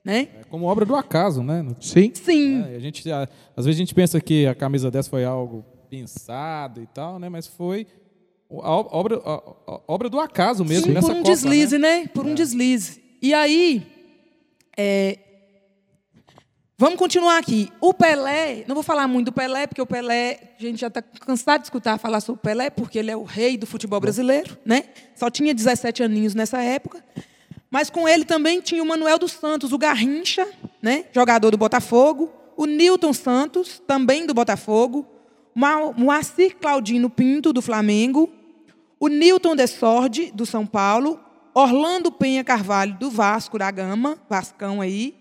[0.04, 0.28] né?
[0.40, 1.66] É como obra do acaso, né?
[1.80, 2.12] Sim.
[2.14, 5.24] Sim, É, a gente, a- às vezes a gente pensa que a camisa 10 foi
[5.24, 7.28] algo pensado e tal, né?
[7.28, 7.84] Mas foi
[8.48, 11.78] a ob- obra, a- a- obra do acaso mesmo Sim, nessa por um Copa, deslize,
[11.78, 12.02] né?
[12.02, 12.06] né?
[12.14, 13.02] Por um deslize.
[13.20, 13.84] E aí,
[14.76, 15.18] é,
[16.78, 17.68] vamos continuar aqui.
[17.80, 21.02] O Pelé, não vou falar muito do Pelé, porque o Pelé, a gente já está
[21.02, 24.56] cansado de escutar falar sobre o Pelé, porque ele é o rei do futebol brasileiro,
[24.64, 24.84] né?
[25.16, 27.04] Só tinha 17 aninhos nessa época.
[27.70, 30.46] Mas com ele também tinha o Manuel dos Santos, o Garrincha,
[30.80, 31.06] né?
[31.12, 35.06] jogador do Botafogo, o Newton Santos, também do Botafogo,
[35.96, 38.30] Moacir Claudino Pinto, do Flamengo,
[38.98, 41.20] o Newton Desorde, do São Paulo,
[41.54, 45.14] Orlando Penha Carvalho, do Vasco da Gama, Vascão aí,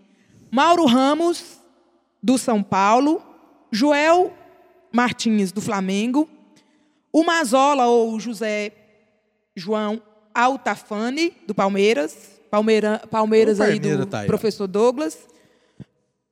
[0.52, 1.60] Mauro Ramos,
[2.22, 3.22] do São Paulo,
[3.72, 4.34] Joel
[4.92, 6.30] Martins, do Flamengo,
[7.12, 8.72] o Mazola, ou José
[9.56, 10.02] João
[10.36, 15.18] Altafani, do Palmeiras, Palmeira, Palmeiras O aí Palmeira do tá aí, professor Douglas,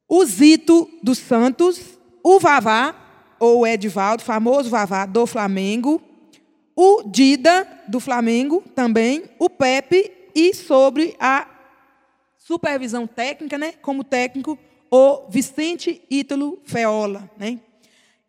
[0.07, 1.79] o Zito dos Santos,
[2.21, 2.95] o Vavá,
[3.39, 6.01] ou o Edivaldo, famoso Vavá do Flamengo,
[6.75, 11.47] o Dida do Flamengo também, o Pepe e sobre a
[12.37, 14.57] supervisão técnica, né, como técnico,
[14.91, 17.59] o Vicente Ítalo Feola, né?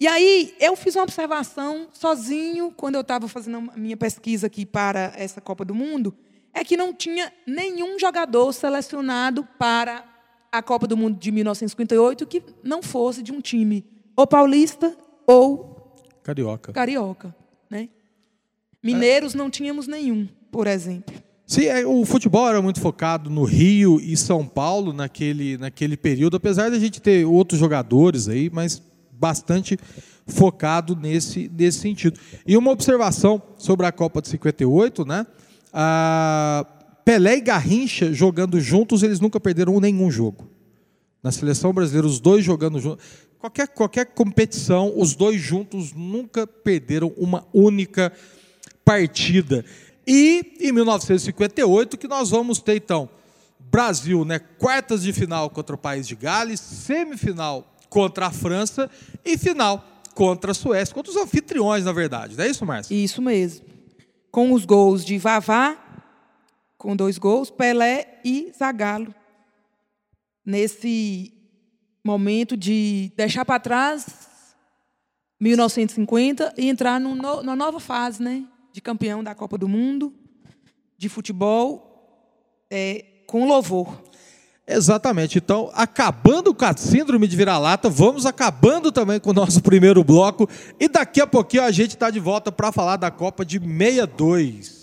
[0.04, 4.66] E aí eu fiz uma observação sozinho quando eu estava fazendo a minha pesquisa aqui
[4.66, 6.14] para essa Copa do Mundo,
[6.52, 10.04] é que não tinha nenhum jogador selecionado para
[10.52, 13.82] a Copa do Mundo de 1958 que não fosse de um time
[14.14, 14.94] ou paulista
[15.26, 16.74] ou Carioca.
[16.74, 17.34] carioca,
[17.70, 17.88] né?
[18.82, 21.14] Mineiros não tínhamos nenhum, por exemplo.
[21.46, 26.36] Sim, é, o futebol era muito focado no Rio e São Paulo naquele, naquele período,
[26.36, 28.82] apesar de a gente ter outros jogadores aí, mas
[29.18, 29.78] bastante
[30.26, 32.18] focado nesse, nesse sentido.
[32.46, 35.26] E uma observação sobre a Copa de 58, né?
[35.72, 36.66] Ah,
[37.04, 40.48] Pelé e Garrincha jogando juntos, eles nunca perderam nenhum jogo.
[41.22, 43.04] Na seleção brasileira, os dois jogando juntos.
[43.38, 48.12] Qualquer, qualquer competição, os dois juntos nunca perderam uma única
[48.84, 49.64] partida.
[50.06, 53.08] E em 1958 que nós vamos ter então
[53.58, 58.90] Brasil, né, quartas de final contra o país de Gales, semifinal contra a França
[59.24, 62.36] e final contra a Suécia, contra os anfitriões, na verdade.
[62.36, 62.94] Não é isso, Márcio?
[62.96, 63.64] Isso mesmo.
[64.30, 65.76] Com os gols de Vavá,
[66.78, 69.12] com dois gols, Pelé e Zagallo.
[70.44, 71.32] Nesse
[72.04, 74.06] momento de deixar para trás
[75.40, 78.44] 1950 e entrar no- numa nova fase, né?
[78.72, 80.12] De campeão da Copa do Mundo,
[80.98, 84.00] de futebol, é, com louvor.
[84.66, 85.38] Exatamente.
[85.38, 90.48] Então, acabando com a síndrome de vira-lata, vamos acabando também com o nosso primeiro bloco.
[90.80, 94.73] E daqui a pouquinho a gente está de volta para falar da Copa de 62.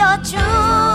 [0.00, 0.89] your truth.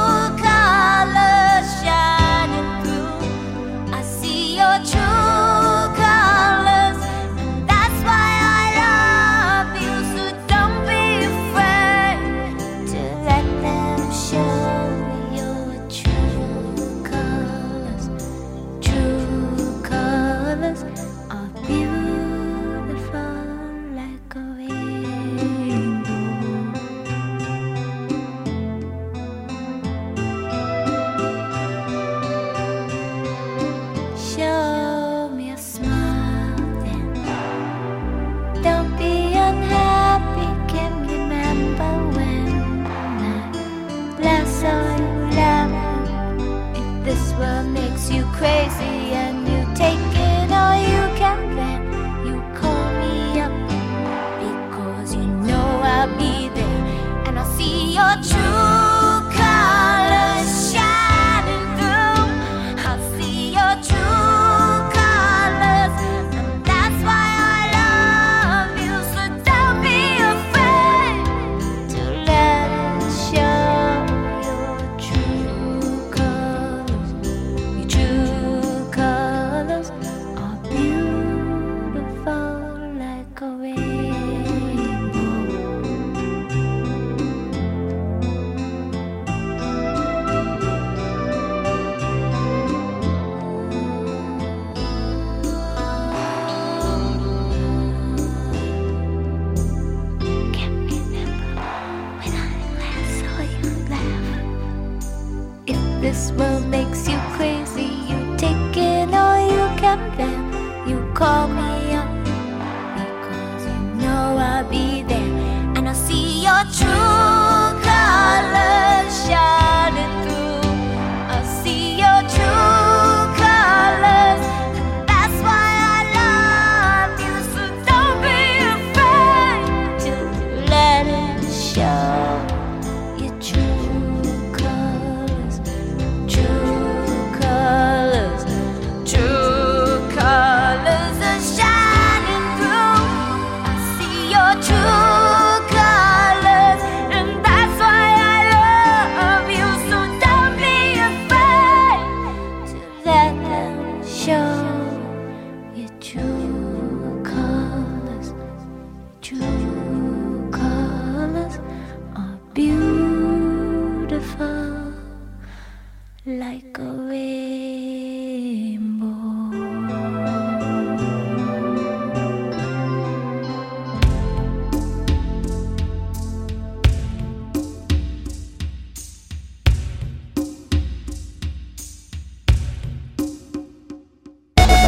[166.25, 167.85] like a rainbow.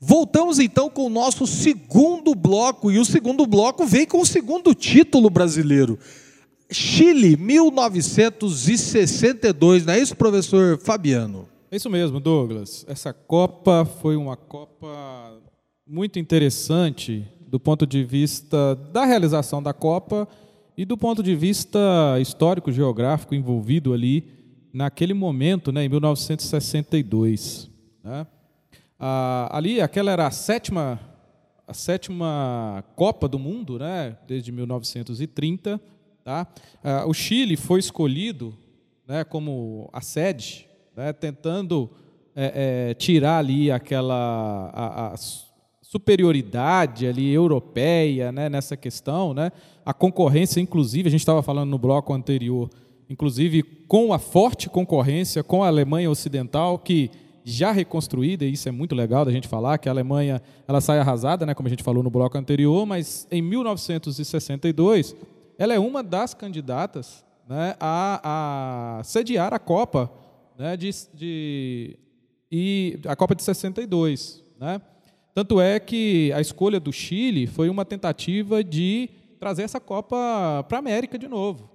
[0.00, 4.74] Voltamos então com o nosso segundo bloco, e o segundo bloco vem com o segundo
[4.74, 5.96] título brasileiro.
[6.70, 11.48] Chile, 1962, não é isso, professor Fabiano?
[11.70, 12.86] É isso mesmo, Douglas.
[12.88, 15.42] Essa Copa foi uma Copa
[15.86, 20.26] muito interessante do ponto de vista da realização da Copa
[20.76, 21.78] e do ponto de vista
[22.20, 24.28] histórico geográfico envolvido ali
[24.72, 27.70] naquele momento, né, em 1962.
[28.02, 28.26] Né?
[28.98, 30.98] Ah, ali, aquela era a sétima,
[31.64, 35.80] a sétima Copa do Mundo, né, desde 1930.
[36.24, 36.48] Tá?
[36.82, 38.52] Ah, o Chile foi escolhido
[39.06, 41.88] né, como a sede, né, tentando
[42.34, 45.14] é, é, tirar ali aquela a,
[45.94, 49.52] superioridade ali europeia né, nessa questão, né,
[49.86, 52.68] a concorrência, inclusive, a gente estava falando no bloco anterior,
[53.08, 57.12] inclusive com a forte concorrência com a Alemanha Ocidental, que
[57.44, 60.98] já reconstruída, e isso é muito legal da gente falar, que a Alemanha ela sai
[60.98, 65.14] arrasada, né, como a gente falou no bloco anterior, mas em 1962
[65.56, 70.10] ela é uma das candidatas né, a, a sediar a Copa
[70.58, 71.96] né, de, de,
[72.50, 74.42] e a Copa de 62.
[74.58, 74.80] Né?
[75.34, 79.10] Tanto é que a escolha do Chile foi uma tentativa de
[79.40, 81.68] trazer essa Copa para a América de novo.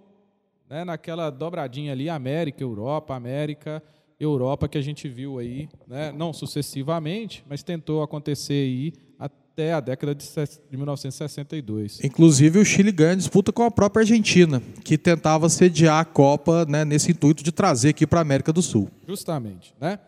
[0.69, 0.83] Né?
[0.85, 3.83] Naquela dobradinha ali, América, Europa, América,
[4.19, 6.11] Europa, que a gente viu aí, né?
[6.15, 11.99] não sucessivamente, mas tentou acontecer aí até a década de ses- de 1962.
[12.03, 16.85] Inclusive, o Chile ganha disputa com a própria Argentina, que tentava sediar a Copa né,
[16.85, 18.89] nesse intuito de trazer aqui para a América do Sul.
[19.07, 19.99] Justamente, né?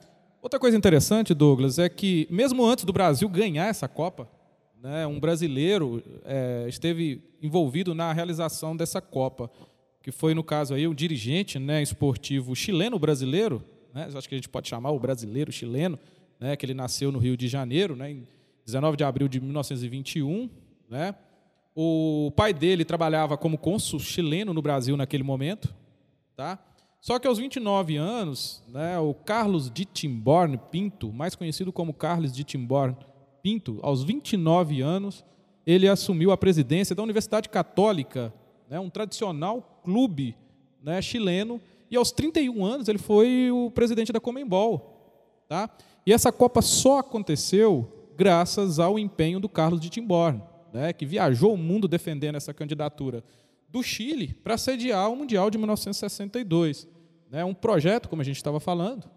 [0.42, 4.28] Outra coisa interessante, Douglas, é que mesmo antes do Brasil ganhar essa Copa,
[4.82, 9.52] né, um brasileiro é, esteve envolvido na realização dessa Copa,
[10.02, 13.64] que foi no caso aí o dirigente, né, esportivo chileno brasileiro,
[13.94, 16.00] né, acho que a gente pode chamar o brasileiro chileno,
[16.40, 18.28] né, que ele nasceu no Rio de Janeiro, né, em
[18.66, 20.50] 19 de abril de 1921,
[20.90, 21.14] né?
[21.76, 25.74] O pai dele trabalhava como cônsul chileno no Brasil naquele momento,
[26.36, 26.60] tá?
[27.02, 32.32] Só que aos 29 anos, né, o Carlos de Timborne Pinto, mais conhecido como Carlos
[32.32, 32.96] de Timborne
[33.42, 35.26] Pinto, aos 29 anos,
[35.66, 38.32] ele assumiu a presidência da Universidade Católica,
[38.70, 40.38] né, um tradicional clube
[40.84, 45.44] né, chileno, e aos 31 anos ele foi o presidente da Comembol.
[45.50, 45.72] Tá?
[46.06, 51.56] E essa Copa só aconteceu graças ao empenho do Carlos de Timborne, né, que viajou
[51.56, 53.24] o mundo defendendo essa candidatura
[53.72, 56.88] do Chile para sediar o Mundial de 1962.
[57.32, 59.10] Né, um projeto, como a gente estava falando,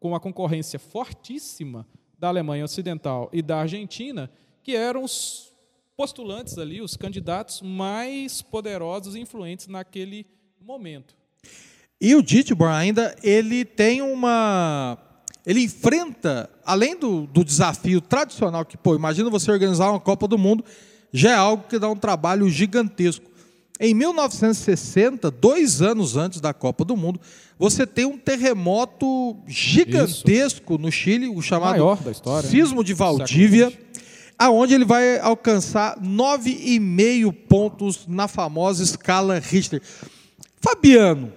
[0.00, 1.86] com uma concorrência fortíssima
[2.18, 4.30] da Alemanha Ocidental e da Argentina,
[4.62, 5.52] que eram os
[5.94, 10.24] postulantes ali, os candidatos mais poderosos e influentes naquele
[10.58, 11.14] momento.
[12.00, 14.96] E o Dittborn ainda ele tem uma
[15.44, 20.38] ele enfrenta, além do, do desafio tradicional que, pô, imagina você organizar uma Copa do
[20.38, 20.64] Mundo,
[21.12, 23.30] já é algo que dá um trabalho gigantesco.
[23.80, 27.20] Em 1960, dois anos antes da Copa do Mundo,
[27.58, 32.50] você tem um terremoto gigantesco no Chile, o chamado maior da história, né?
[32.50, 33.72] Sismo de Valdívia,
[34.38, 39.82] aonde ele vai alcançar 9,5 pontos na famosa escala Richter.
[40.60, 41.32] Fabiano,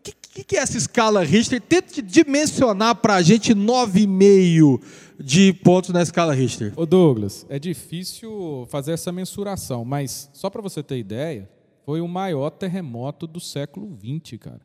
[0.00, 1.60] o que, que é essa escala Richter?
[1.60, 4.80] Tente dimensionar para a gente 9,5
[5.18, 6.72] de pontos na escala Richter.
[6.76, 11.48] Ô Douglas, é difícil fazer essa mensuração, mas só para você ter ideia,
[11.84, 14.60] foi o maior terremoto do século XX, cara.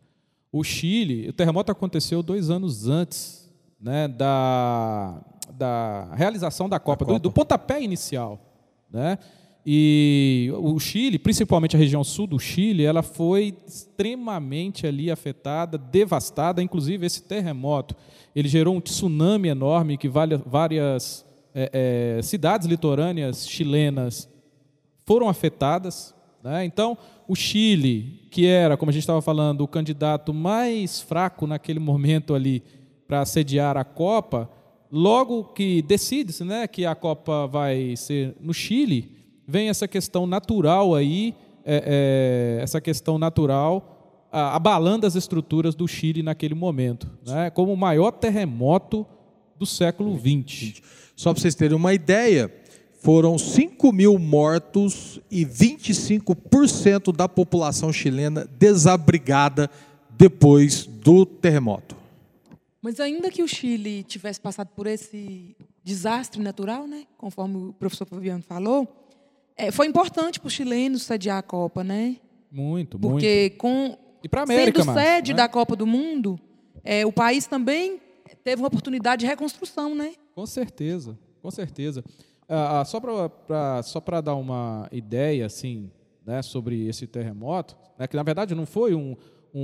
[0.52, 7.08] O Chile, o terremoto aconteceu dois anos antes né, da, da realização da Copa, do,
[7.10, 7.20] Copa.
[7.20, 8.40] do pontapé inicial.
[8.92, 9.18] Né?
[9.66, 16.64] E o Chile, principalmente a região sul do Chile, ela foi extremamente ali afetada, devastada.
[16.64, 17.96] Inclusive esse terremoto,
[18.36, 24.30] ele gerou um tsunami enorme que várias, várias é, é, cidades litorâneas chilenas
[25.06, 26.16] foram afetadas.
[26.44, 26.66] Né?
[26.66, 31.80] Então, o Chile, que era, como a gente estava falando, o candidato mais fraco naquele
[31.80, 32.64] momento ali
[33.08, 34.50] para sediar a Copa,
[34.92, 39.12] logo que decide-se né, que a Copa vai ser no Chile,
[39.48, 41.36] vem essa questão natural aí,
[41.66, 47.50] é, é, essa questão natural a- abalando as estruturas do Chile naquele momento, né?
[47.50, 49.06] como o maior terremoto
[49.58, 50.82] do século XX.
[51.16, 52.48] Só para vocês terem uma ideia,
[53.00, 59.70] foram 5 mil mortos e 25% da população chilena desabrigada
[60.12, 61.96] depois do terremoto.
[62.82, 68.06] Mas ainda que o Chile tivesse passado por esse desastre natural, né, conforme o professor
[68.06, 68.88] Fabiano falou,
[69.56, 72.18] é, foi importante para os chilenos sediar a Copa, né?
[72.52, 73.12] Muito, muito.
[73.14, 75.38] Porque com E para a América, sendo sede né?
[75.38, 76.40] da Copa do Mundo,
[76.84, 78.00] é, o país também
[78.44, 80.14] teve uma oportunidade de reconstrução, né?
[80.34, 82.04] Com certeza, com certeza.
[82.50, 85.92] Ah, ah, só para só dar uma ideia assim,
[86.26, 89.16] né, sobre esse terremoto, né, que na verdade não foi um,
[89.54, 89.62] um,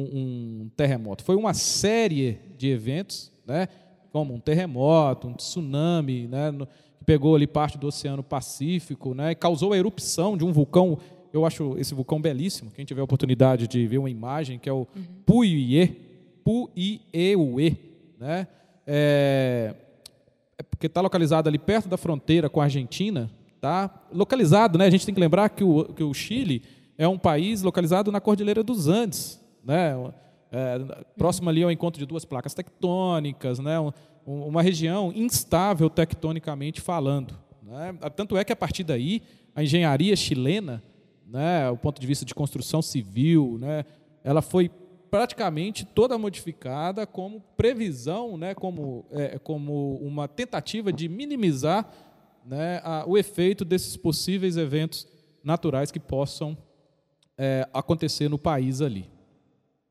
[0.64, 3.68] um terremoto, foi uma série de eventos, né,
[4.12, 9.32] como um terremoto, um tsunami, né, no- que pegou ali parte do Oceano Pacífico, né,
[9.32, 10.98] e causou a erupção de um vulcão.
[11.34, 12.72] Eu acho esse vulcão belíssimo.
[12.72, 14.88] Quem tiver a oportunidade de ver uma imagem, que é o
[15.26, 15.98] Puieue,
[18.20, 18.48] né?
[18.88, 19.76] É
[20.76, 23.30] porque está localizado ali perto da fronteira com a Argentina,
[23.62, 23.90] tá?
[24.12, 24.86] Localizado, né?
[24.86, 26.62] A gente tem que lembrar que o, que o Chile
[26.98, 29.96] é um país localizado na Cordilheira dos Andes, né?
[30.52, 30.78] É,
[31.18, 33.80] próximo ali ao encontro de duas placas tectônicas, né?
[33.80, 33.92] Um-
[34.28, 37.34] um- uma região instável tectonicamente falando.
[37.64, 37.94] Né?
[38.16, 39.22] Tanto é que a partir daí
[39.56, 40.84] a engenharia chilena,
[41.28, 43.84] né, o ponto de vista de construção civil, né,
[44.24, 44.70] ela foi
[45.16, 51.90] praticamente toda modificada como previsão, né, como, é, como uma tentativa de minimizar
[52.46, 55.08] né, a- o efeito desses possíveis eventos
[55.42, 56.58] naturais que possam
[57.38, 59.10] é, acontecer no país ali.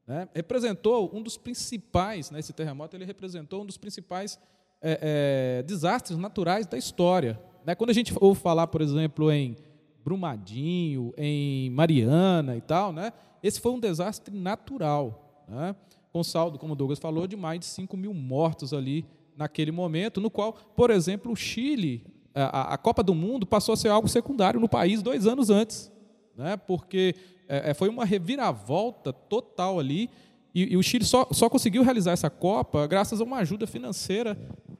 [0.06, 0.28] né?
[0.34, 4.38] Representou um dos principais, né, esse terremoto, ele representou um dos principais
[4.82, 7.40] é, é, desastres naturais da história.
[7.64, 7.74] né?
[7.74, 9.56] Quando a gente ouve falar, por exemplo, em
[10.04, 13.10] Brumadinho, em Mariana e tal, né?
[13.46, 15.76] Esse foi um desastre natural, né?
[16.12, 19.04] com saldo, como o Douglas falou, de mais de 5 mil mortos ali
[19.36, 23.76] naquele momento, no qual, por exemplo, o Chile, a, a Copa do Mundo passou a
[23.76, 25.92] ser algo secundário no país dois anos antes,
[26.36, 26.56] né?
[26.56, 27.14] porque
[27.48, 30.08] é, é, foi uma reviravolta total ali,
[30.54, 34.38] e, e o Chile só, só conseguiu realizar essa Copa graças a uma ajuda financeira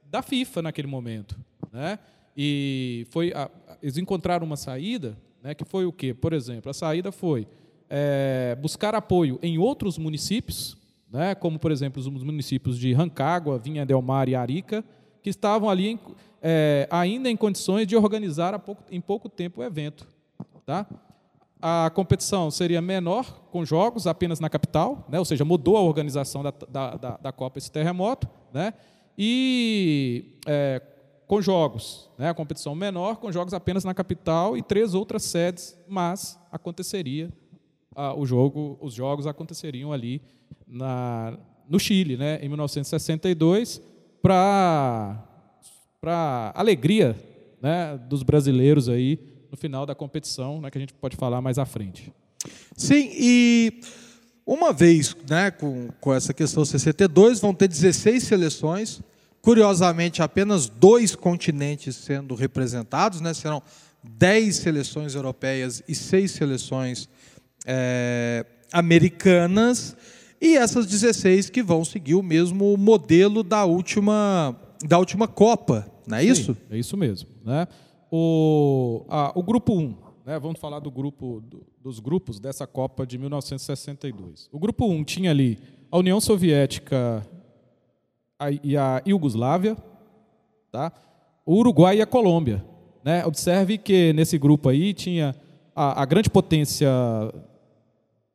[0.09, 1.37] da FIFA naquele momento.
[1.73, 1.99] Né?
[2.37, 3.51] E foi a-
[3.83, 6.15] eles encontraram uma saída, né, que foi o quê?
[6.15, 7.47] Por exemplo, a saída foi
[7.97, 10.77] é, buscar apoio em outros municípios,
[11.13, 14.85] né, como, por exemplo, os municípios de Rancagua, Vinha del Mar e Arica,
[15.23, 16.01] que estavam ali em-
[16.43, 20.09] é, ainda em condições de organizar pouco- em pouco tempo o evento.
[20.67, 20.87] Tá?
[21.63, 25.21] A competição seria menor, com jogos apenas na capital, né?
[25.21, 28.75] ou seja, mudou a organização da, da, da, da Copa esse terremoto, né?
[29.17, 30.83] e é,
[31.29, 32.29] com jogos, né?
[32.31, 37.31] a competição menor, com jogos apenas na capital e três outras sedes, mas aconteceria
[37.95, 40.21] ah, o jogo, os jogos aconteceriam ali
[40.67, 41.39] na,
[41.69, 42.39] no Chile, né?
[42.43, 43.81] em 1962,
[44.23, 45.31] para
[46.01, 47.17] para alegria
[47.63, 49.19] né, dos brasileiros aí
[49.51, 52.13] no final da competição, né, que a gente pode falar mais à frente.
[52.77, 53.81] Sim, e
[54.47, 59.01] uma vez né, com, com essa questão 62, vão ter 16 seleções.
[59.41, 63.63] Curiosamente, apenas dois continentes sendo representados, né, serão
[64.03, 67.09] 10 seleções europeias e 6 seleções
[67.65, 69.97] eh, americanas.
[70.41, 74.55] E essas 16 que vão seguir o mesmo modelo da última,
[74.87, 76.53] da última Copa, não é isso?
[76.55, 77.29] Sim, é isso mesmo.
[77.45, 77.67] Né?
[78.11, 79.97] O, a- o grupo 1,
[80.27, 80.39] né?
[80.39, 84.49] vamos falar do grupo, do- dos grupos dessa Copa de 1962.
[84.53, 85.59] O grupo 1 tinha ali
[85.91, 87.27] a União Soviética
[88.39, 89.77] a- e a Iugoslávia,
[90.71, 90.93] tá?
[91.47, 92.63] o Uruguai e a Colômbia.
[93.03, 93.25] Né?
[93.25, 95.35] Observe que nesse grupo aí tinha
[95.75, 96.89] a, a grande potência,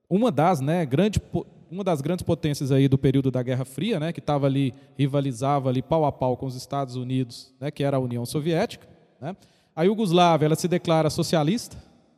[0.09, 1.21] uma das, né, grande,
[1.69, 5.69] uma das grandes potências aí do período da Guerra Fria, né, que estava ali rivalizava
[5.69, 8.87] ali pau a pau com os Estados Unidos, né, que era a União Soviética.
[9.21, 9.35] Né?
[9.75, 11.77] A Iugoslávia ela se declara socialista,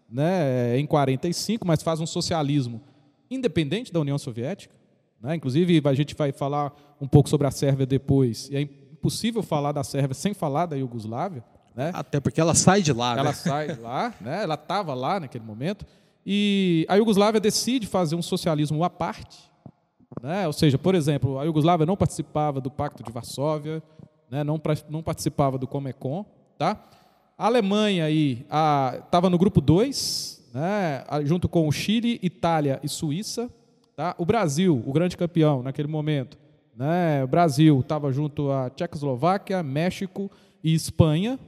[0.09, 2.81] né, em 45, mas faz um socialismo
[3.29, 4.75] independente da União Soviética.
[5.21, 5.35] Né?
[5.35, 8.49] Inclusive a gente vai falar um pouco sobre a Sérvia depois.
[8.49, 11.43] E é impossível falar da Sérvia sem falar da Iugoslávia.
[11.75, 11.91] Né?
[11.93, 13.13] Até porque ela sai de lá.
[13.13, 13.33] Ela né?
[13.33, 14.43] sai de lá, né?
[14.43, 15.85] ela estava lá naquele momento,
[16.25, 19.51] e a Iugoslávia decide fazer um socialismo à parte.
[20.21, 20.45] Né?
[20.45, 23.81] Ou seja, por exemplo, a Iugoslávia não participava do Pacto de Varsóvia,
[24.29, 24.43] né?
[24.43, 26.25] não, não participava do Comecon.
[26.57, 26.83] Tá?
[27.37, 31.03] A Alemanha estava no grupo 2, né?
[31.23, 33.49] junto com o Chile, Itália e Suíça.
[33.95, 34.15] Tá?
[34.17, 36.37] O Brasil, o grande campeão naquele momento,
[36.75, 37.23] né?
[37.23, 40.29] o Brasil estava junto a Tchecoslováquia, México
[40.63, 41.39] e Espanha.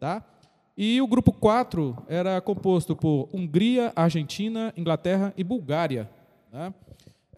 [0.00, 0.24] Tá?
[0.76, 6.08] E o grupo 4 era composto por Hungria, Argentina, Inglaterra e Bulgária.
[6.52, 6.72] né?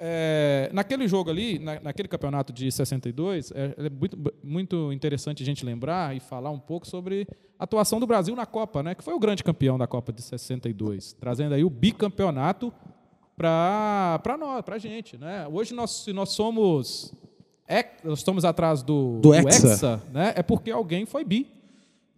[0.00, 5.46] É, naquele jogo ali, na- naquele campeonato de 62, é, é muito, muito interessante a
[5.46, 7.26] gente lembrar e falar um pouco sobre
[7.58, 8.94] a atuação do Brasil na Copa, né?
[8.94, 12.72] que foi o grande campeão da Copa de 62, trazendo aí o bicampeonato
[13.36, 15.16] para nós, para a gente.
[15.16, 15.46] Né?
[15.50, 17.12] Hoje nós, se nós somos
[17.68, 20.02] ex- nós estamos atrás do, Do Hexa.
[20.12, 20.32] né?
[20.36, 21.48] é porque alguém foi bi.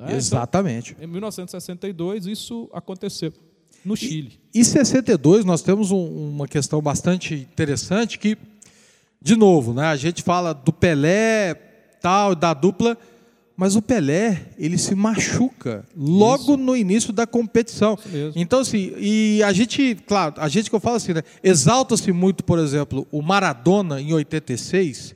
[0.00, 0.06] Né?
[0.06, 0.96] Então, Exatamente.
[1.00, 3.32] em 1962, isso aconteceu
[3.84, 4.40] no Chile.
[4.54, 8.36] E 62, nós temos um- uma questão bastante interessante que,
[9.22, 11.54] de novo, né, a gente fala do Pelé,
[12.00, 12.96] tal, da dupla,
[13.56, 17.98] mas o Pelé, ele se machuca logo no início da competição.
[18.34, 22.42] Então, assim, e a gente, claro, a gente que eu falo assim, né, exalta-se muito,
[22.42, 25.14] por exemplo, o Maradona em 86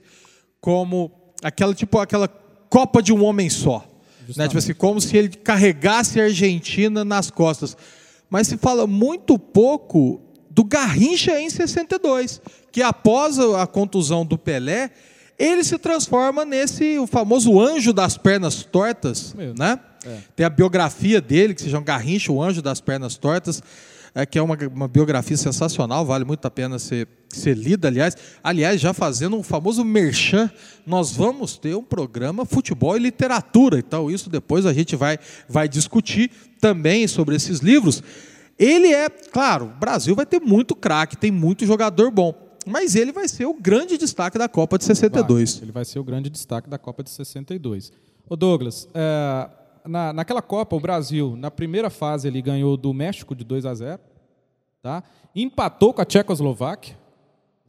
[0.60, 1.10] como
[1.42, 2.28] aquela, tipo, aquela
[2.68, 3.86] Copa de um homem só.
[4.36, 4.46] Né?
[4.48, 7.76] Tipo assim, como se ele carregasse a Argentina nas costas.
[8.30, 10.20] Mas se fala muito pouco
[10.50, 12.40] do Garrincha em 62,
[12.72, 14.90] que após a contusão do Pelé,
[15.38, 19.80] ele se transforma nesse o famoso anjo das pernas tortas, né?
[20.36, 23.62] Tem a biografia dele, que se chama Garrincha, o anjo das pernas tortas,
[24.14, 28.16] é, que é uma, uma biografia sensacional, vale muito a pena ser, ser lida, aliás.
[28.42, 30.50] Aliás, já fazendo um famoso merchan,
[30.86, 35.68] nós vamos ter um programa Futebol e Literatura, então isso depois a gente vai, vai
[35.68, 38.02] discutir também sobre esses livros.
[38.56, 42.32] Ele é, claro, o Brasil vai ter muito craque, tem muito jogador bom,
[42.64, 45.54] mas ele vai ser o grande destaque da Copa de 62.
[45.54, 47.92] Vai, ele vai ser o grande destaque da Copa de 62.
[48.28, 49.48] Ô Douglas, é,
[49.86, 53.74] na, naquela Copa, o Brasil, na primeira fase, ele ganhou do México de 2 a
[53.74, 54.00] 0
[54.82, 55.02] tá?
[55.34, 56.96] empatou com a Tchecoslováquia,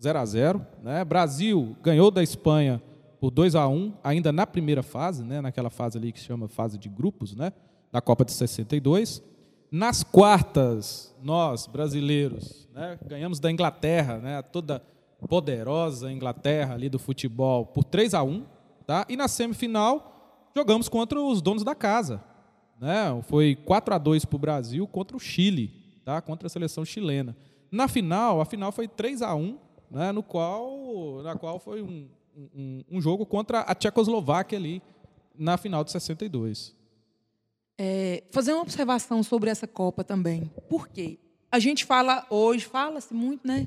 [0.01, 1.03] 0 a 0 né?
[1.03, 2.81] Brasil ganhou da Espanha
[3.19, 5.41] por 2 a 1 ainda na primeira fase, né?
[5.41, 7.51] naquela fase ali que se chama fase de grupos, né?
[7.91, 9.23] da Copa de 62.
[9.71, 14.81] Nas quartas, nós, brasileiros, né, ganhamos da Inglaterra, né, toda
[15.27, 18.43] poderosa Inglaterra ali do futebol, por 3 a 1
[18.85, 19.05] tá?
[19.09, 20.14] E na semifinal,
[20.55, 22.23] jogamos contra os donos da casa.
[22.79, 23.21] Né?
[23.23, 26.21] Foi 4 a 2 para o Brasil contra o Chile, tá?
[26.21, 27.35] contra a seleção chilena.
[27.71, 29.57] Na final, a final foi 3 a 1
[29.91, 34.81] né, no qual, na qual foi um, um, um jogo contra a Tchecoslováquia ali,
[35.37, 36.73] na final de 62.
[37.77, 40.51] É, fazer uma observação sobre essa Copa também.
[40.69, 41.19] Por quê?
[41.51, 43.65] A gente fala hoje, fala-se muito, né?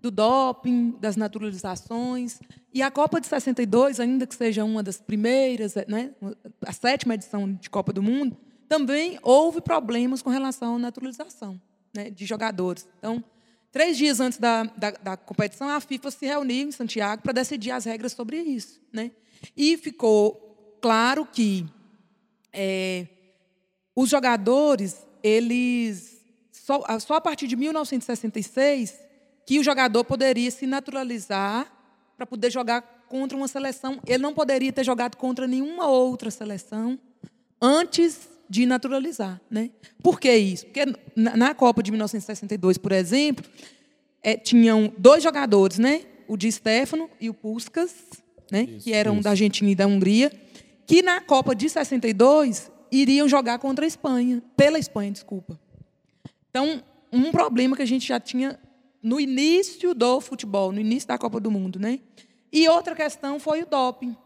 [0.00, 2.40] Do doping, das naturalizações.
[2.72, 6.10] E a Copa de 62, ainda que seja uma das primeiras, né?
[6.64, 8.36] A sétima edição de Copa do Mundo,
[8.68, 11.60] também houve problemas com relação à naturalização
[11.92, 12.86] né, de jogadores.
[12.98, 13.22] Então,
[13.72, 17.72] três dias antes da, da, da competição, a FIFA se reuniu em Santiago para decidir
[17.72, 18.80] as regras sobre isso.
[18.92, 19.10] Né?
[19.56, 21.66] E ficou claro que
[22.52, 23.06] é,
[23.94, 26.20] os jogadores, eles
[26.52, 29.09] só, só a partir de 1966
[29.50, 31.66] que o jogador poderia se naturalizar
[32.16, 33.98] para poder jogar contra uma seleção.
[34.06, 36.96] Ele não poderia ter jogado contra nenhuma outra seleção
[37.60, 39.70] antes de naturalizar, né?
[40.04, 40.66] Por que isso?
[40.66, 40.84] Porque
[41.16, 43.44] na, Copa de 1962, por exemplo,
[44.22, 46.02] eh, tinham dois jogadores, né?
[46.28, 47.92] O Di Stefano e o Puskas,
[48.52, 48.68] né?
[48.78, 50.30] que eram da Argentina e da Hungria,
[50.86, 55.58] que na Copa de 62 iriam jogar contra a Espanha, pela Espanha, desculpa.
[56.48, 58.56] Então, um problema que a gente já tinha
[59.02, 62.00] no início do futebol, no início da Copa do Mundo, né?
[62.52, 64.16] E outra questão foi o doping,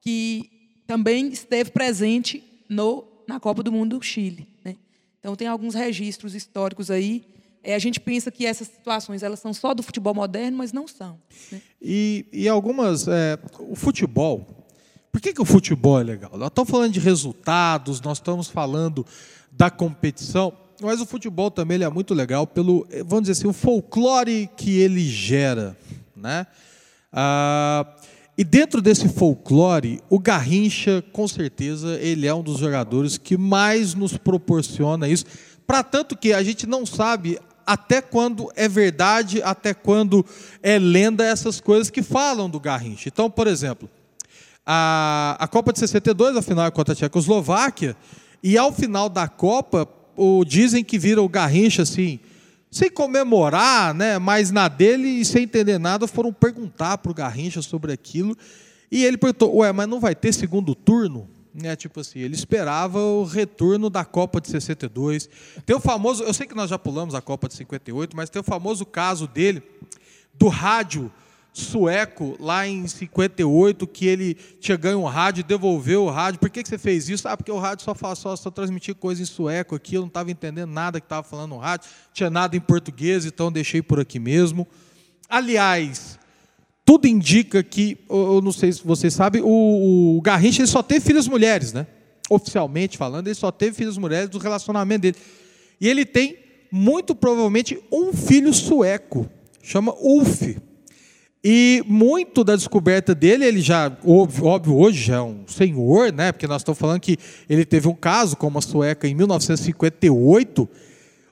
[0.00, 0.50] que
[0.86, 4.76] também esteve presente no, na Copa do Mundo do Chile, né?
[5.18, 7.24] Então tem alguns registros históricos aí.
[7.62, 10.86] É, a gente pensa que essas situações elas são só do futebol moderno, mas não
[10.86, 11.18] são.
[11.50, 11.60] né?
[11.82, 13.08] E, e algumas.
[13.08, 14.46] é, o futebol.
[15.10, 16.30] Por que, que o futebol é legal?
[16.36, 19.04] Nós estamos falando de resultados, nós estamos falando
[19.50, 23.52] da competição, mas o futebol também é muito legal pelo, eh, vamos dizer assim, o
[23.52, 25.76] folclore que ele gera.
[26.14, 26.46] Né?
[27.12, 27.86] Ah,
[28.38, 33.94] e dentro desse folclore, o Garrincha, com certeza, ele é um dos jogadores que mais
[33.94, 35.24] nos proporciona isso.
[35.66, 40.24] Para tanto que a gente não sabe até quando é verdade, até quando
[40.62, 43.08] é lenda essas coisas que falam do Garrincha.
[43.08, 43.88] Então, por exemplo,
[44.64, 47.96] a, a Copa de 62, a final é contra a Tchecoslováquia,
[48.42, 52.18] e ao final da Copa, o, dizem que vira o Garrincha assim,
[52.70, 57.62] sem comemorar, né, mas na dele e sem entender nada, foram perguntar para o Garrincha
[57.62, 58.36] sobre aquilo,
[58.90, 61.28] e ele perguntou, ué, mas não vai ter segundo turno?
[61.54, 65.26] Né, tipo assim, ele esperava o retorno da Copa de 62.
[65.64, 68.40] Tem o famoso, eu sei que nós já pulamos a Copa de 58, mas tem
[68.40, 69.62] o famoso caso dele,
[70.34, 71.10] do rádio
[71.58, 76.38] sueco lá em 58 que ele tinha ganho um rádio devolveu o rádio.
[76.38, 77.26] Por que, que você fez isso?
[77.26, 80.08] Ah, porque o rádio só, fala, só, só transmitia coisa em sueco aqui, eu não
[80.08, 83.98] estava entendendo nada que estava falando no rádio, tinha nada em português, então deixei por
[83.98, 84.66] aqui mesmo.
[85.28, 86.18] Aliás,
[86.84, 91.00] tudo indica que, eu não sei se vocês sabem, o, o Garrincha ele só teve
[91.00, 91.86] filhas mulheres, né?
[92.28, 95.16] Oficialmente falando, ele só teve filhas mulheres do relacionamento dele.
[95.80, 96.36] E ele tem,
[96.70, 99.28] muito provavelmente, um filho sueco,
[99.62, 100.65] chama Ulf.
[101.48, 106.32] E muito da descoberta dele, ele já, óbvio, hoje já é um senhor, né?
[106.32, 107.16] Porque nós estamos falando que
[107.48, 110.68] ele teve um caso com uma sueca em 1958.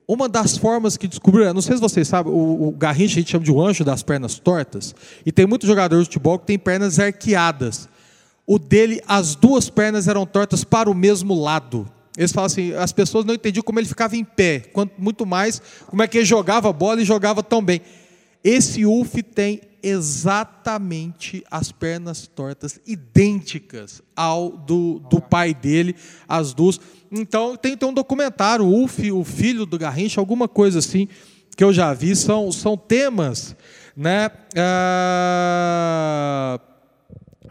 [0.07, 3.33] Uma das formas que descobriram, não sei se vocês sabem, o, o Garrincha a gente
[3.33, 4.95] chama de o anjo das pernas tortas,
[5.27, 7.89] e tem muitos jogadores de futebol que têm pernas arqueadas.
[8.47, 11.91] O dele, as duas pernas eram tortas para o mesmo lado.
[12.17, 15.61] Eles falam assim, as pessoas não entendiam como ele ficava em pé, quanto muito mais
[15.89, 17.81] como é que ele jogava a bola e jogava tão bem.
[18.45, 25.95] Esse Ulf tem exatamente as pernas tortas, idênticas ao do, do pai dele,
[26.27, 26.81] as duas.
[27.13, 31.07] Então tem, tem um documentário, o Ulf, o filho do Garrincha, alguma coisa assim
[31.55, 33.55] que eu já vi, são, são temas,
[33.97, 34.31] né?
[34.57, 36.59] ah,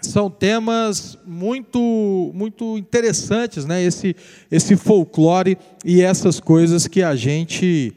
[0.02, 3.82] são temas muito muito interessantes, né?
[3.82, 4.14] Esse
[4.52, 7.96] esse folclore e essas coisas que a gente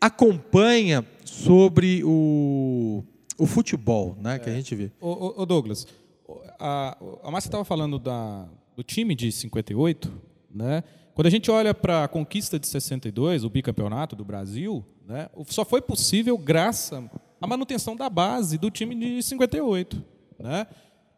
[0.00, 3.02] acompanha sobre o,
[3.38, 4.38] o futebol, né?
[4.38, 4.90] Que a gente vê.
[5.00, 5.86] Ô- ô, Douglas,
[6.26, 10.12] o- a, a Márcia estava falando da, do time de 58,
[10.54, 10.82] né?
[11.14, 15.28] Quando a gente olha para a conquista de 62, o bicampeonato do Brasil, né?
[15.34, 17.02] o- só foi possível graças
[17.40, 20.04] à manutenção da base do time de 58,
[20.38, 20.66] né?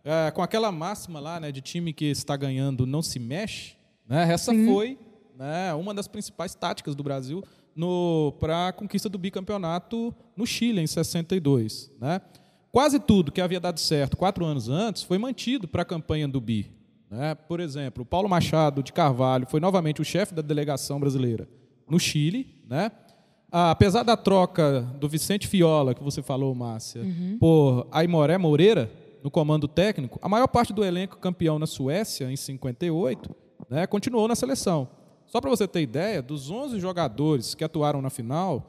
[0.02, 3.74] É, com aquela máxima lá, né, de time que está ganhando não se mexe,
[4.08, 4.32] né?
[4.32, 4.98] Essa foi,
[5.36, 7.44] né, uma das principais táticas do Brasil
[8.38, 12.20] para a conquista do bicampeonato no Chile em 62, né?
[12.72, 16.40] Quase tudo que havia dado certo quatro anos antes foi mantido para a campanha do
[16.40, 16.70] Bi.
[17.10, 17.34] Né?
[17.34, 21.48] Por exemplo, o Paulo Machado de Carvalho foi novamente o chefe da delegação brasileira
[21.88, 22.46] no Chile.
[22.68, 22.92] Né?
[23.50, 27.02] Ah, apesar da troca do Vicente Fiola, que você falou, Márcia,
[27.40, 28.88] por Aimoré Moreira
[29.24, 33.34] no comando técnico, a maior parte do elenco campeão na Suécia, em 58,
[33.68, 34.88] né, continuou na seleção.
[35.30, 38.68] Só para você ter ideia, dos 11 jogadores que atuaram na final,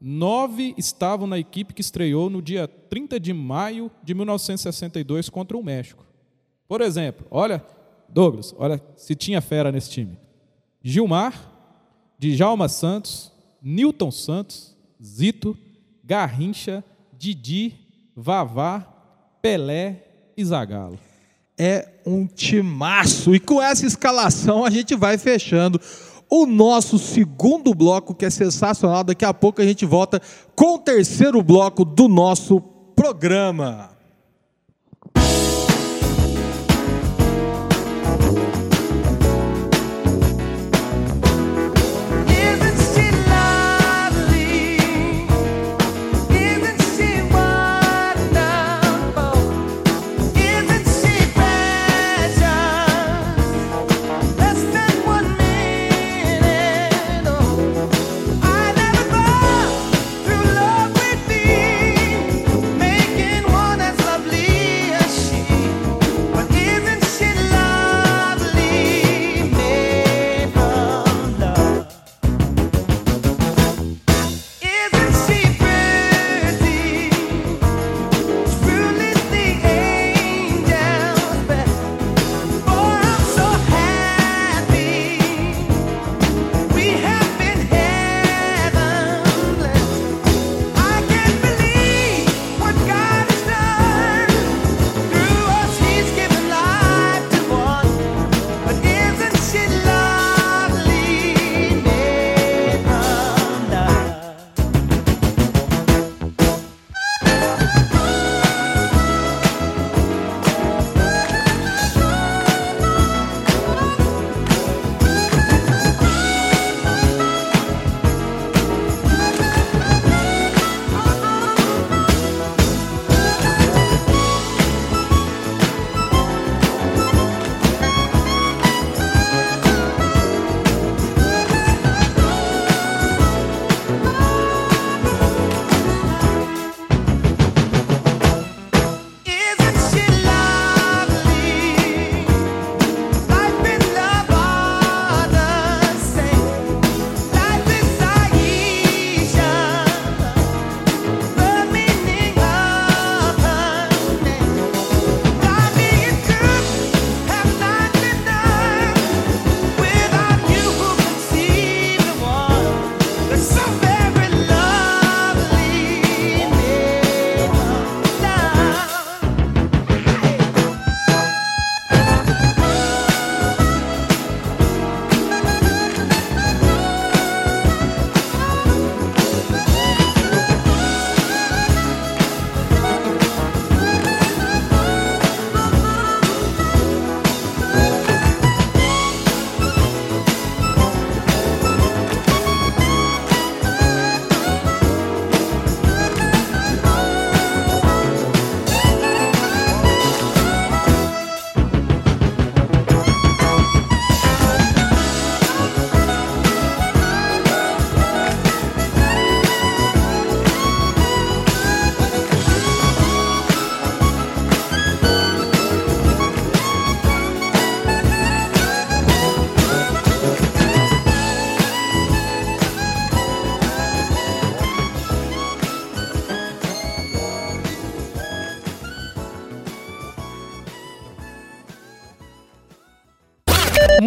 [0.00, 5.62] Nove estavam na equipe que estreou no dia 30 de maio de 1962 contra o
[5.62, 6.04] México.
[6.66, 7.64] Por exemplo, olha,
[8.08, 10.18] Douglas, olha se tinha fera nesse time.
[10.82, 11.32] Gilmar,
[12.18, 13.30] Djalma Santos,
[13.62, 15.56] Newton Santos, Zito,
[16.02, 16.82] Garrincha,
[17.16, 17.74] Didi,
[18.16, 18.80] Vavá,
[19.40, 20.98] Pelé e Zagallo.
[21.62, 23.34] É um timaço.
[23.34, 25.78] E com essa escalação a gente vai fechando
[26.30, 29.04] o nosso segundo bloco, que é sensacional.
[29.04, 30.22] Daqui a pouco a gente volta
[30.56, 32.62] com o terceiro bloco do nosso
[32.96, 33.90] programa.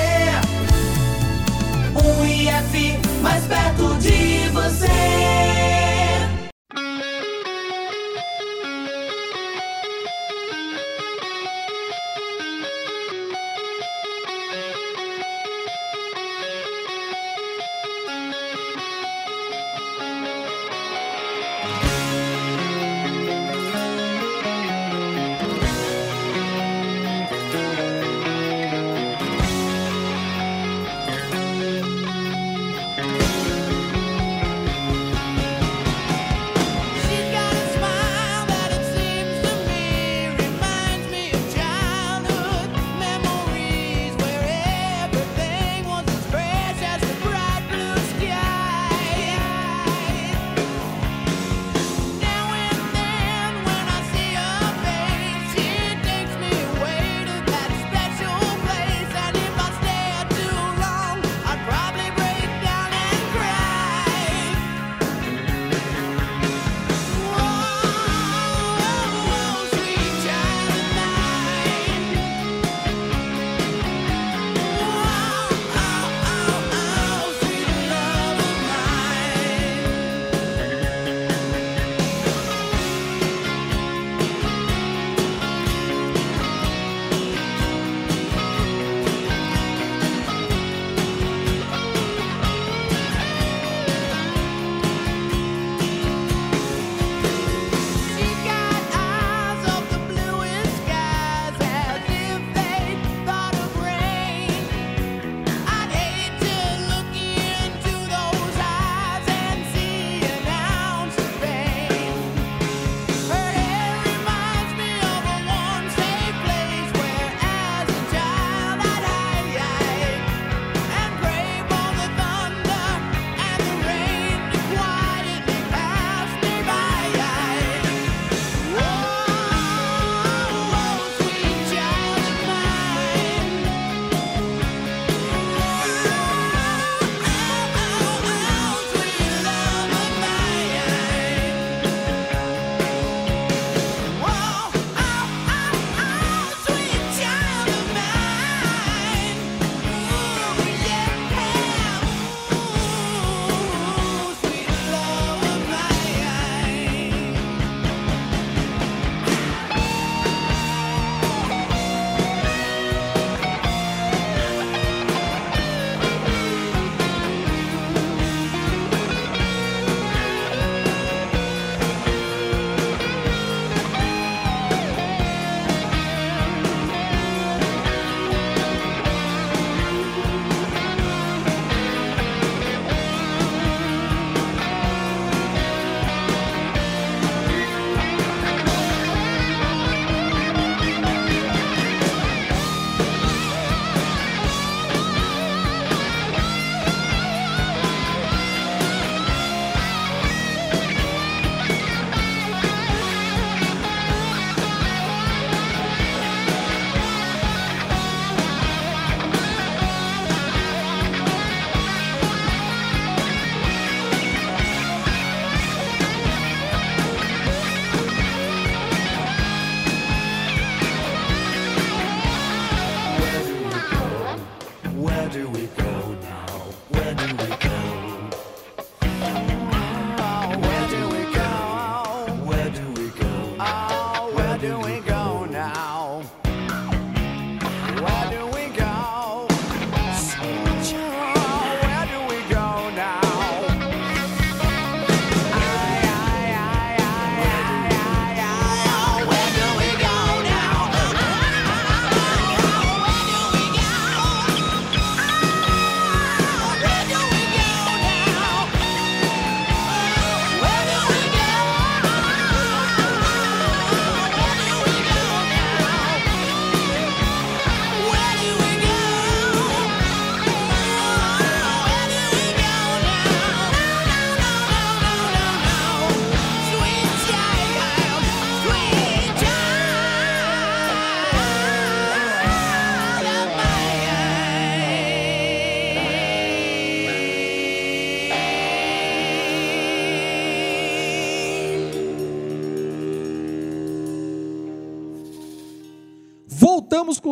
[1.96, 5.53] Um IF mais perto de você.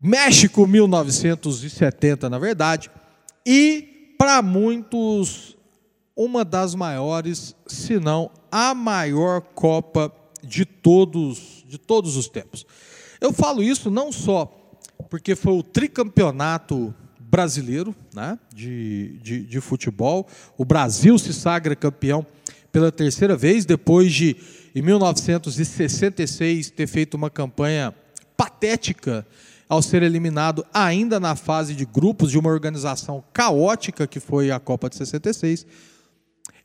[0.00, 2.90] México 1970, na verdade,
[3.44, 5.56] e para muitos
[6.16, 10.12] uma das maiores, se não a maior Copa
[10.42, 12.66] de todos, de todos os tempos.
[13.20, 14.46] Eu falo isso não só
[15.08, 16.94] porque foi o tricampeonato
[17.34, 20.28] brasileiro né, de, de, de futebol.
[20.56, 22.24] O Brasil se sagra campeão
[22.70, 24.36] pela terceira vez, depois de,
[24.72, 27.92] em 1966, ter feito uma campanha
[28.36, 29.26] patética
[29.68, 34.60] ao ser eliminado ainda na fase de grupos de uma organização caótica que foi a
[34.60, 35.66] Copa de 66.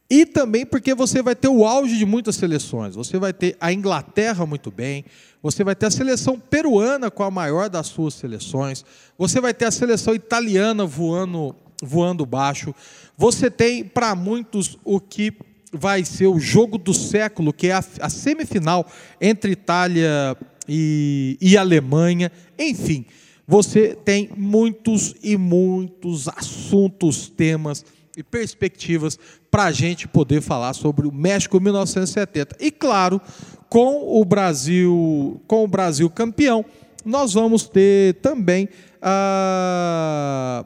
[0.10, 2.96] E também porque você vai ter o auge de muitas seleções.
[2.96, 5.06] Você vai ter a Inglaterra muito bem,
[5.42, 8.84] você vai ter a seleção peruana com a maior das suas seleções,
[9.18, 12.74] você vai ter a seleção italiana voando, voando baixo.
[13.16, 15.32] Você tem, para muitos, o que
[15.72, 18.86] vai ser o jogo do século, que é a, a semifinal
[19.22, 20.36] entre Itália
[20.68, 22.32] e, e Alemanha.
[22.58, 23.06] Enfim,
[23.48, 27.86] você tem muitos e muitos assuntos, temas
[28.18, 29.18] e perspectivas
[29.52, 32.56] para a gente poder falar sobre o México 1970.
[32.60, 33.22] E claro,
[33.68, 36.66] com o Brasil, com o Brasil campeão,
[37.06, 38.68] nós vamos ter também
[39.02, 40.66] a,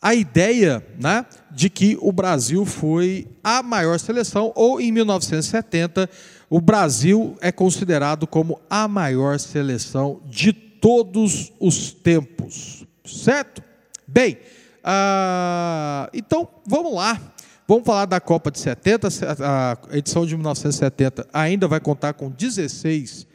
[0.00, 6.08] a ideia né, de que o Brasil foi a maior seleção, ou em 1970,
[6.48, 12.84] o Brasil é considerado como a maior seleção de todos os tempos.
[13.04, 13.62] Certo?
[14.06, 14.38] Bem,
[14.82, 17.20] ah, então, vamos lá.
[17.68, 19.08] Vamos falar da Copa de 70.
[19.40, 23.26] A edição de 1970 ainda vai contar com 16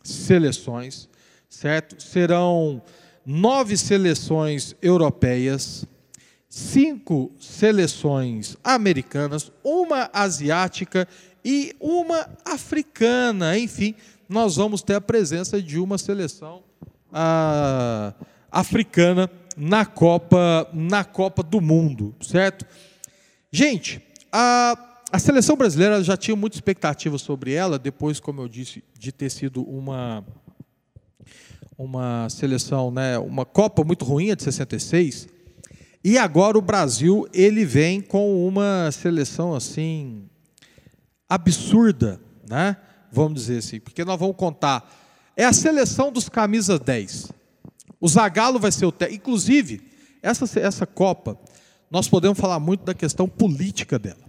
[0.00, 1.08] seleções,
[1.48, 2.00] certo?
[2.00, 2.80] Serão
[3.26, 5.84] nove seleções europeias,
[6.48, 11.08] cinco seleções americanas, uma asiática
[11.44, 13.58] e uma africana.
[13.58, 13.96] Enfim,
[14.28, 16.62] nós vamos ter a presença de uma seleção
[17.12, 18.14] ah,
[18.52, 22.64] africana na Copa, na Copa do Mundo, certo?
[23.56, 24.02] Gente,
[24.32, 24.76] a,
[25.12, 29.30] a seleção brasileira já tinha muita expectativa sobre ela, depois, como eu disse, de ter
[29.30, 30.26] sido uma,
[31.78, 35.28] uma seleção, né, uma Copa muito ruim, de 66.
[36.02, 40.28] E agora o Brasil ele vem com uma seleção assim
[41.28, 42.76] absurda, né?
[43.12, 44.84] Vamos dizer assim, porque nós vamos contar.
[45.36, 47.30] É a seleção dos camisas 10.
[48.00, 49.22] O Zagallo vai ser o técnico.
[49.22, 49.80] Inclusive,
[50.20, 51.38] essa, essa Copa,
[51.94, 54.24] nós podemos falar muito da questão política dela.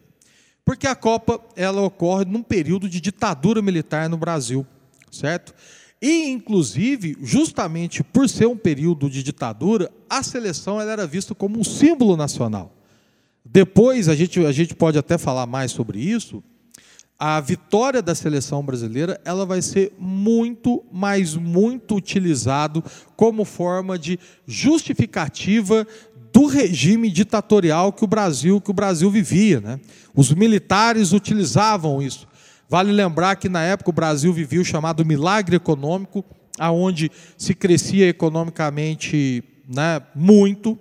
[0.64, 4.68] Porque a Copa ela ocorre num período de ditadura militar no Brasil,
[5.12, 5.52] certo?
[6.00, 11.60] E, inclusive, justamente por ser um período de ditadura, a seleção ela era vista como
[11.60, 12.72] um símbolo nacional.
[13.44, 16.44] Depois, a gente, a gente pode até falar mais sobre isso,
[17.18, 22.84] a vitória da seleção brasileira ela vai ser muito, mas muito utilizado
[23.16, 25.88] como forma de justificativa
[26.36, 29.80] do regime ditatorial que o Brasil que o Brasil vivia, né?
[30.14, 32.28] Os militares utilizavam isso.
[32.68, 36.26] Vale lembrar que na época o Brasil vivia o chamado milagre econômico,
[36.60, 40.78] aonde se crescia economicamente, né, muito,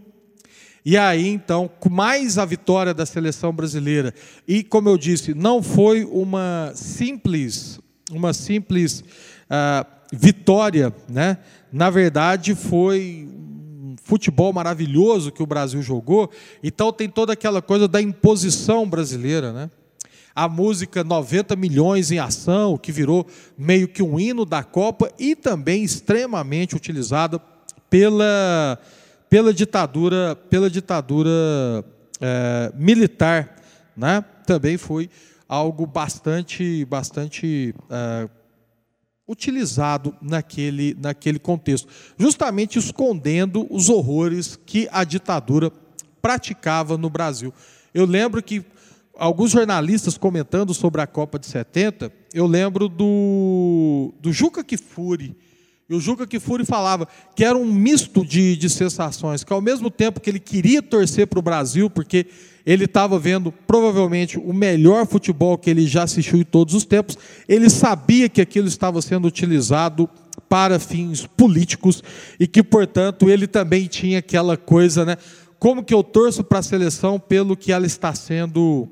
[0.85, 4.13] e aí, então, com mais a vitória da seleção brasileira,
[4.49, 7.79] e como eu disse, não foi uma simples,
[8.11, 11.39] uma simples uh, vitória, né?
[11.73, 13.29] Na verdade, foi
[14.05, 16.31] futebol maravilhoso que o Brasil jogou.
[16.63, 19.71] Então tem toda aquela coisa da imposição brasileira, né?
[20.37, 23.27] A música 90 milhões em ação, que virou
[23.57, 27.41] meio que um hino da Copa e também extremamente utilizada
[27.89, 28.79] pela
[29.31, 31.29] pela ditadura, pela ditadura
[32.21, 33.57] é, militar,
[33.97, 34.25] né?
[34.47, 35.11] Também foi
[35.49, 38.29] algo bastante, bastante é,
[39.27, 45.73] utilizado naquele, naquele contexto, justamente escondendo os horrores que a ditadura
[46.21, 47.53] praticava no Brasil.
[47.93, 48.65] Eu lembro que
[49.17, 55.37] alguns jornalistas comentando sobre a Copa de 70, eu lembro do, do Juca Kifuri,
[55.89, 57.07] e o Juca Kifuri falava
[57.37, 61.27] que era um misto de, de sensações, que ao mesmo tempo que ele queria torcer
[61.27, 62.27] para o Brasil, porque
[62.65, 67.19] ele estava vendo provavelmente o melhor futebol que ele já assistiu em todos os tempos,
[67.47, 70.09] ele sabia que aquilo estava sendo utilizado
[70.49, 72.03] para fins políticos
[72.41, 75.17] e que, portanto, ele também tinha aquela coisa, né?
[75.59, 78.89] Como que eu torço para a seleção pelo que ela está sendo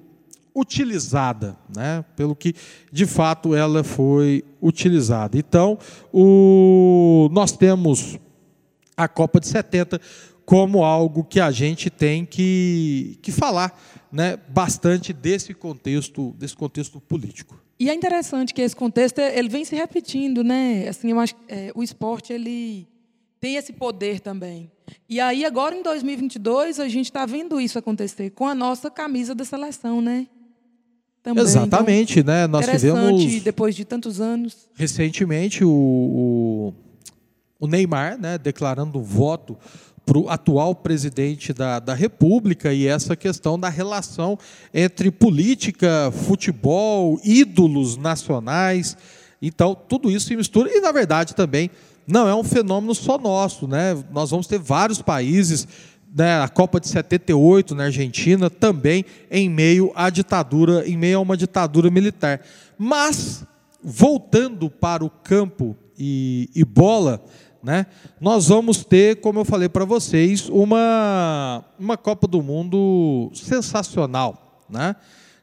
[0.55, 2.05] utilizada, né?
[2.15, 2.55] pelo que
[2.91, 5.39] de fato ela foi utilizada.
[5.39, 5.79] Então,
[6.13, 8.19] o, nós temos
[8.97, 10.01] a Copa de 70
[10.45, 13.79] como algo que a gente tem que, que falar
[14.11, 17.61] né, bastante desse contexto, desse contexto político.
[17.79, 20.87] E é interessante que esse contexto ele vem se repetindo, né?
[20.89, 22.87] Assim, eu acho é, o esporte ele
[23.41, 24.71] tem esse poder também.
[25.09, 29.35] E aí agora em 2022 a gente está vendo isso acontecer com a nossa camisa
[29.35, 30.29] da seleção, né?
[31.23, 31.45] Também.
[31.45, 32.47] Exatamente, Então, né?
[32.47, 34.69] Nós interessante tivemos depois de tantos anos.
[34.75, 36.75] recentemente o, o,
[37.61, 39.57] o Neymar né, declarando voto
[40.05, 44.37] para o atual presidente da, da República e essa questão da relação
[44.75, 48.97] entre política, futebol, ídolos nacionais.
[49.41, 50.71] Então, tudo isso se mistura.
[50.73, 51.71] E, na verdade, também
[52.07, 53.69] não é um fenômeno só nosso.
[53.69, 53.97] Né?
[54.11, 55.67] Nós vamos ter vários países,
[56.15, 56.41] né?
[56.41, 61.37] a Copa de 78 na Argentina, também em meio à ditadura, em meio a uma
[61.37, 62.41] ditadura militar.
[62.77, 63.45] Mas,
[63.83, 67.23] voltando para o campo e, e bola,
[67.63, 67.87] né?
[68.21, 74.97] Nós vamos ter, como eu falei para vocês, uma, uma Copa do Mundo sensacional, né?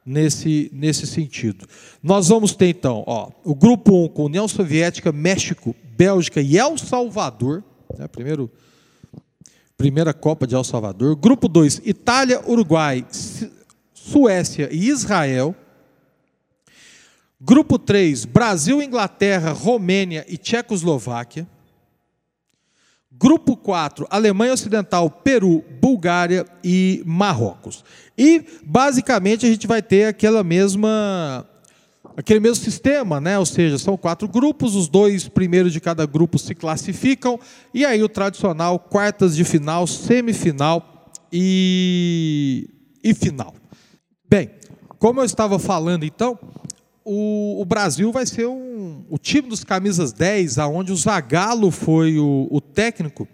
[0.05, 1.67] Nesse, nesse sentido.
[2.01, 6.77] Nós vamos ter, então, ó, o grupo 1 com União Soviética, México, Bélgica e El
[6.77, 7.63] Salvador.
[7.95, 8.07] Né?
[8.07, 8.49] Primeiro,
[9.79, 11.15] primeira Copa de El Salvador.
[11.15, 13.49] Grupo 2, Itália, Uruguai, Su-
[13.93, 15.55] Suécia e Israel.
[17.39, 21.47] Grupo 3, Brasil, Inglaterra, Romênia e Tchecoslováquia.
[23.09, 27.83] Grupo 4, Alemanha Ocidental, Peru, Bulgária e Marrocos.
[28.17, 31.45] E basicamente a gente vai ter aquela mesma
[32.19, 33.39] aquele mesmo sistema, né?
[33.39, 37.39] Ou seja, são quatro grupos, os dois primeiros de cada grupo se classificam
[37.73, 42.69] e aí o tradicional quartas de final, semifinal e
[43.01, 43.53] e final.
[44.29, 44.51] Bem,
[44.97, 46.37] como eu estava falando então,
[47.05, 52.19] o, o Brasil vai ser um, o time dos camisas 10, aonde o Zagallo foi
[52.19, 53.25] o, o técnico.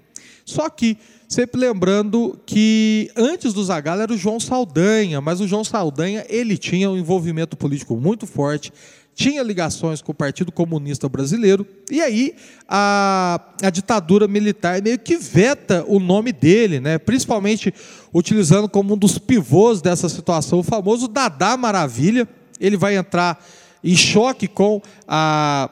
[0.45, 0.95] Só que,
[1.27, 6.55] sempre lembrando que antes do Zagallo era o João Saldanha, mas o João Saldanha ele
[6.55, 8.71] tinha um envolvimento político muito forte,
[9.15, 12.35] tinha ligações com o Partido Comunista Brasileiro, e aí
[12.67, 16.99] a, a ditadura militar meio que veta o nome dele, né?
[16.99, 17.73] principalmente
[18.13, 22.27] utilizando como um dos pivôs dessa situação o famoso Dadá Maravilha.
[22.59, 23.43] Ele vai entrar
[23.83, 25.69] em choque com a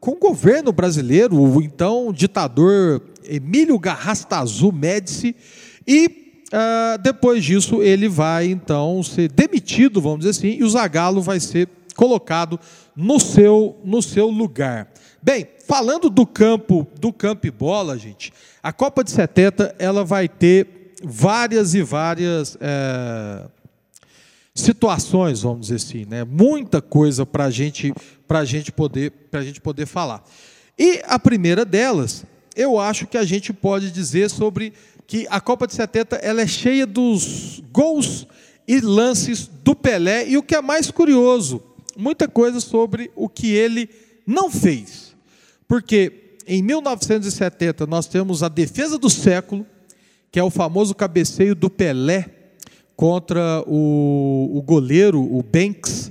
[0.00, 5.36] com o governo brasileiro, o então ditador Emílio Garrastazu Médici,
[5.86, 11.20] e ah, depois disso ele vai então ser demitido, vamos dizer assim, e o Zagallo
[11.20, 12.58] vai ser colocado
[12.96, 14.90] no seu, no seu lugar.
[15.22, 18.32] Bem, falando do campo, do campo e bola, gente,
[18.62, 23.44] a Copa de 70 ela vai ter várias e várias eh,
[24.54, 26.24] situações, vamos dizer assim, né?
[26.24, 27.92] Muita coisa para a gente,
[28.26, 30.24] para gente poder, para gente poder falar.
[30.78, 32.24] E a primeira delas,
[32.58, 34.72] eu acho que a gente pode dizer sobre
[35.06, 38.26] que a Copa de 70 ela é cheia dos gols
[38.66, 41.62] e lances do Pelé e o que é mais curioso,
[41.96, 43.88] muita coisa sobre o que ele
[44.26, 45.14] não fez,
[45.68, 49.64] porque em 1970 nós temos a defesa do século,
[50.32, 52.28] que é o famoso cabeceio do Pelé
[52.96, 56.10] contra o, o goleiro, o Banks,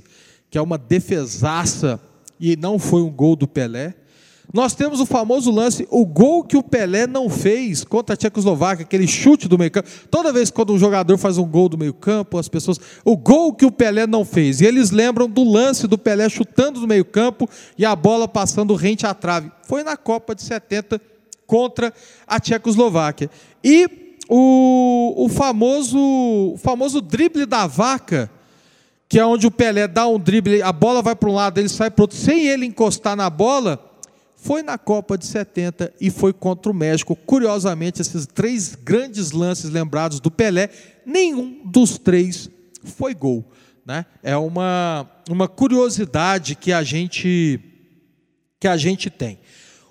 [0.50, 2.00] que é uma defesaça
[2.40, 3.94] e não foi um gol do Pelé.
[4.52, 8.82] Nós temos o famoso lance, o gol que o Pelé não fez contra a Tchecoslováquia,
[8.82, 9.90] aquele chute do meio-campo.
[10.10, 12.80] Toda vez que quando um jogador faz um gol do meio-campo, as pessoas.
[13.04, 14.62] O gol que o Pelé não fez.
[14.62, 19.06] E eles lembram do lance do Pelé chutando do meio-campo e a bola passando rente
[19.06, 19.52] à trave.
[19.64, 20.98] Foi na Copa de 70
[21.46, 21.92] contra
[22.26, 23.30] a Tchecoslováquia.
[23.62, 28.30] E o, o, famoso, o famoso drible da vaca,
[29.08, 31.68] que é onde o Pelé dá um drible, a bola vai para um lado, ele
[31.68, 33.87] sai para o outro, sem ele encostar na bola,
[34.40, 37.16] foi na Copa de 70 e foi contra o México.
[37.16, 40.70] Curiosamente, esses três grandes lances lembrados do Pelé,
[41.04, 42.48] nenhum dos três
[42.84, 43.44] foi gol.
[43.84, 44.06] Né?
[44.22, 47.60] É uma, uma curiosidade que a gente
[48.60, 49.38] que a gente tem.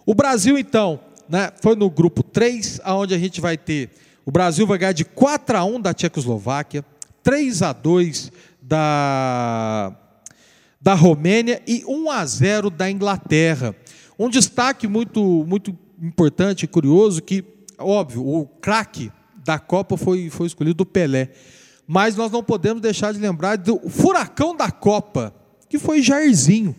[0.06, 1.00] O Brasil, então,
[1.30, 3.92] né, foi no grupo 3, onde a gente vai ter.
[4.26, 6.84] O Brasil vai ganhar de 4 a 1 da Tchecoslováquia,
[7.24, 9.96] 3 a 2 da,
[10.82, 13.74] da Romênia e 1 a 0 da Inglaterra.
[14.20, 17.44] Um destaque muito, muito importante e curioso que,
[17.78, 19.12] óbvio, o craque
[19.44, 21.32] da Copa foi, foi escolhido o Pelé.
[21.88, 25.34] Mas nós não podemos deixar de lembrar do furacão da Copa,
[25.70, 26.76] que foi Jairzinho.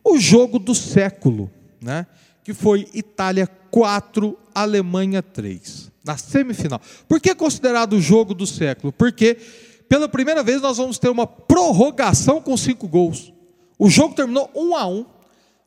[0.03, 1.51] o jogo do século,
[1.81, 2.07] né,
[2.43, 6.81] que foi Itália 4, Alemanha 3, na semifinal.
[7.07, 8.91] Por que é considerado o jogo do século?
[8.91, 9.37] Porque
[9.89, 13.33] pela primeira vez nós vamos ter uma prorrogação com cinco gols.
[13.77, 15.05] O jogo terminou 1 a 1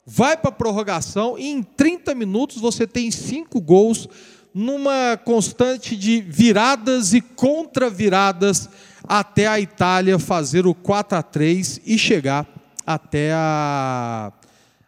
[0.06, 4.08] vai para a prorrogação e em 30 minutos você tem cinco gols
[4.54, 8.68] numa constante de viradas e contra-viradas
[9.02, 12.46] até a Itália fazer o 4 a 3 e chegar
[12.86, 14.32] até a,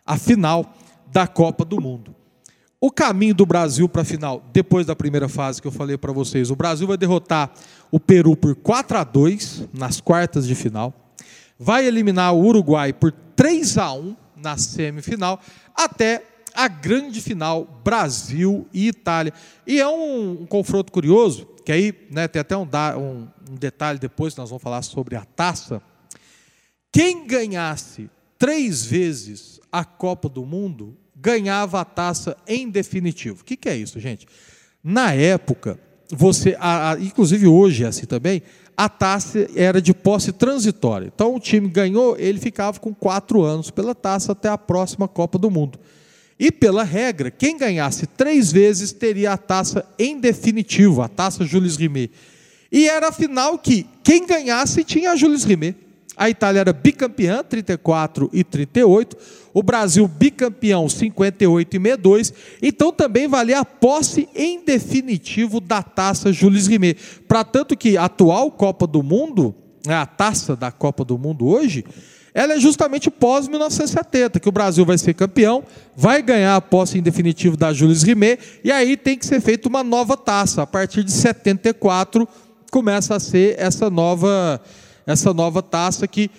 [0.06, 0.74] a final
[1.10, 2.15] da Copa do Mundo.
[2.80, 6.12] O caminho do Brasil para a final, depois da primeira fase que eu falei para
[6.12, 7.50] vocês, o Brasil vai derrotar
[7.90, 10.92] o Peru por 4 a 2 nas quartas de final,
[11.58, 15.40] vai eliminar o Uruguai por 3 a 1 na semifinal,
[15.74, 16.22] até
[16.54, 19.32] a grande final Brasil e Itália.
[19.66, 23.98] E é um, um confronto curioso, que aí né, tem até um, um- um detalhe
[23.98, 25.80] depois que nós vamos falar sobre a taça.
[26.92, 30.96] Quem ganhasse três vezes a Copa do Mundo
[31.30, 33.40] ganhava a taça em definitivo.
[33.40, 34.28] O que, que é isso, gente?
[34.84, 35.76] Na época,
[36.08, 38.42] você, a- a- inclusive hoje é assim também,
[38.76, 41.10] a taça era de posse transitória.
[41.12, 45.36] Então o time ganhou, ele ficava com quatro anos pela taça até a próxima Copa
[45.36, 45.80] do Mundo.
[46.38, 51.76] E pela regra, quem ganhasse três vezes teria a taça em definitivo, a taça Jules
[51.76, 52.12] Rimet.
[52.70, 55.76] E era a final que quem ganhasse tinha a Jules Rimet.
[56.16, 59.16] A Itália era bicampeã, 34 e 38.
[59.56, 62.34] O Brasil bicampeão, 58 e 62.
[62.60, 67.22] Então também valia a posse em definitivo da taça Jules Rimet.
[67.26, 69.54] Para tanto que a atual Copa do Mundo,
[69.86, 71.86] né, a taça da Copa do Mundo hoje,
[72.34, 75.64] ela é justamente pós-1970, que o Brasil vai ser campeão,
[75.96, 79.70] vai ganhar a posse em definitivo da Jules Rimet, e aí tem que ser feita
[79.70, 80.60] uma nova taça.
[80.60, 82.28] A partir de 74
[82.70, 84.60] começa a ser essa nova,
[85.06, 86.30] essa nova taça que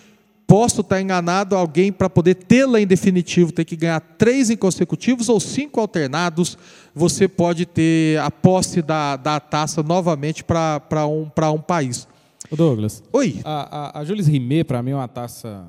[0.48, 5.28] posso estar enganado, alguém para poder tê-la em definitivo tem que ganhar três em consecutivos
[5.28, 6.58] ou cinco alternados,
[6.96, 12.08] você pode ter a posse da, da taça novamente para um, pra um país.
[12.50, 15.50] Ô Douglas, Oi, a, a, a Jules Rimet, para mim, é uma taça.
[15.50, 15.66] uma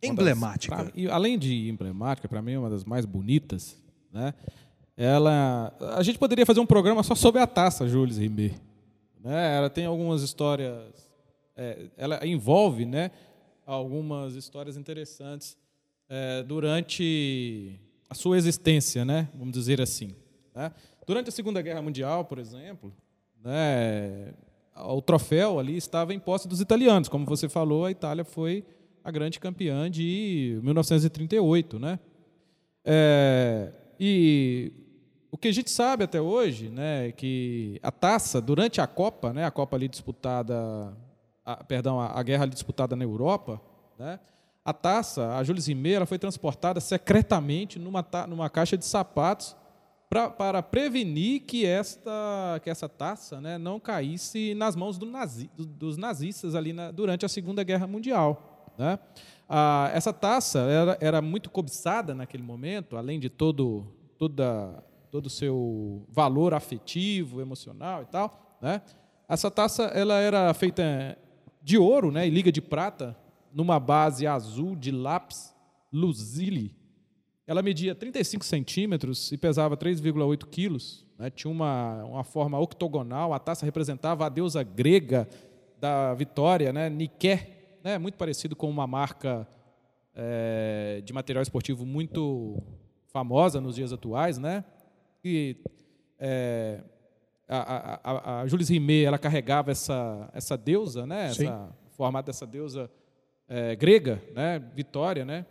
[0.00, 0.76] das- emblemática.
[0.76, 3.74] pra- e além de emblemática, para mim é uma das mais bonitas.
[4.12, 4.34] Né?
[4.96, 8.54] Ela, a gente poderia fazer um programa só sobre a taça Jules Rimet.
[9.24, 9.56] Né?
[9.56, 10.76] Ela tem algumas histórias.
[11.56, 13.10] é, ela envolve né,
[13.66, 15.56] algumas histórias interessantes
[16.08, 17.78] é, durante
[18.08, 19.28] a sua existência, né?
[19.34, 20.14] vamos dizer assim.
[20.54, 20.72] né?
[21.06, 22.92] Durante a Segunda Guerra Mundial, por exemplo,
[23.42, 24.32] né,
[24.76, 27.08] o troféu ali estava em posse dos italianos.
[27.08, 28.64] Como você falou, a Itália foi
[29.02, 31.98] a grande campeã de 1938, né?
[32.84, 33.70] É,
[34.00, 34.72] e
[35.30, 39.32] o que a gente sabe até hoje, né, é que a taça durante a Copa,
[39.32, 40.96] né, a Copa ali disputada,
[41.44, 43.60] a, perdão, a, a guerra disputada na Europa,
[43.98, 44.18] né,
[44.64, 49.54] a taça, a Jules Rimet, foi transportada secretamente numa, numa caixa de sapatos
[50.08, 52.10] pra, para prevenir que esta
[52.62, 56.90] que essa taça né, não caísse nas mãos do nazi- do- dos nazistas ali na-
[56.90, 58.72] durante a Segunda Guerra Mundial.
[58.78, 58.98] Né?
[59.48, 63.84] Ah, essa taça era, era muito cobiçada naquele momento, além de todo
[64.18, 68.56] toda, todo o seu valor afetivo, emocional e tal.
[68.62, 68.80] Né?
[69.28, 70.82] Essa taça ela era feita
[71.64, 73.16] de ouro né, e liga de prata
[73.52, 75.54] numa base azul de lápis
[75.90, 76.76] Luzili,
[77.46, 81.06] ela media 35 centímetros e pesava 3,8 quilos.
[81.18, 81.30] né?
[81.30, 83.32] Tinha uma, uma forma octogonal.
[83.32, 85.28] A taça representava a deusa grega
[85.78, 86.88] da vitória, né?
[86.88, 87.38] Nike,
[87.82, 87.98] né?
[87.98, 89.46] muito parecido com uma marca
[90.14, 92.62] eh, de material esportivo muito
[93.08, 94.64] famosa nos dias atuais, né?
[95.22, 95.56] E,
[96.18, 96.82] eh,
[97.48, 101.32] a, a, a, Jules Rimet ela carregava essa, essa deusa, né?
[101.32, 101.44] Sim.
[101.44, 102.90] Essa, formato dessa deusa
[103.48, 104.58] é, grega, né?
[104.74, 105.46] Vitória, né?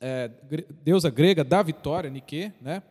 [0.00, 0.30] É,
[0.82, 2.82] deusa grega da vitória, Nike, né?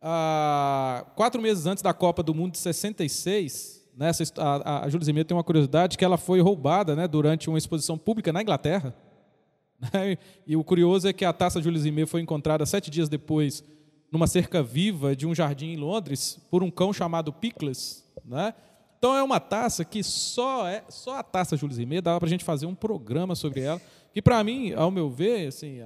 [0.00, 4.88] Ah, quatro meses antes da Copa do Mundo de 66, né, essa a, a, a
[4.88, 8.42] Jules Rimet tem uma curiosidade que ela foi roubada né, durante uma exposição pública na
[8.42, 8.94] Inglaterra.
[9.80, 10.18] né?
[10.44, 13.64] E o curioso é que a taça Jules Rimet foi encontrada sete dias depois
[14.12, 18.04] numa cerca viva de um jardim em Londres por um cão chamado Pickles.
[18.24, 18.52] Né?
[18.98, 22.30] Então é uma taça que só é só a taça Jules Rimet dava para a
[22.30, 23.80] gente fazer um programa sobre ela.
[24.12, 25.78] Que para mim, ao meu ver, assim,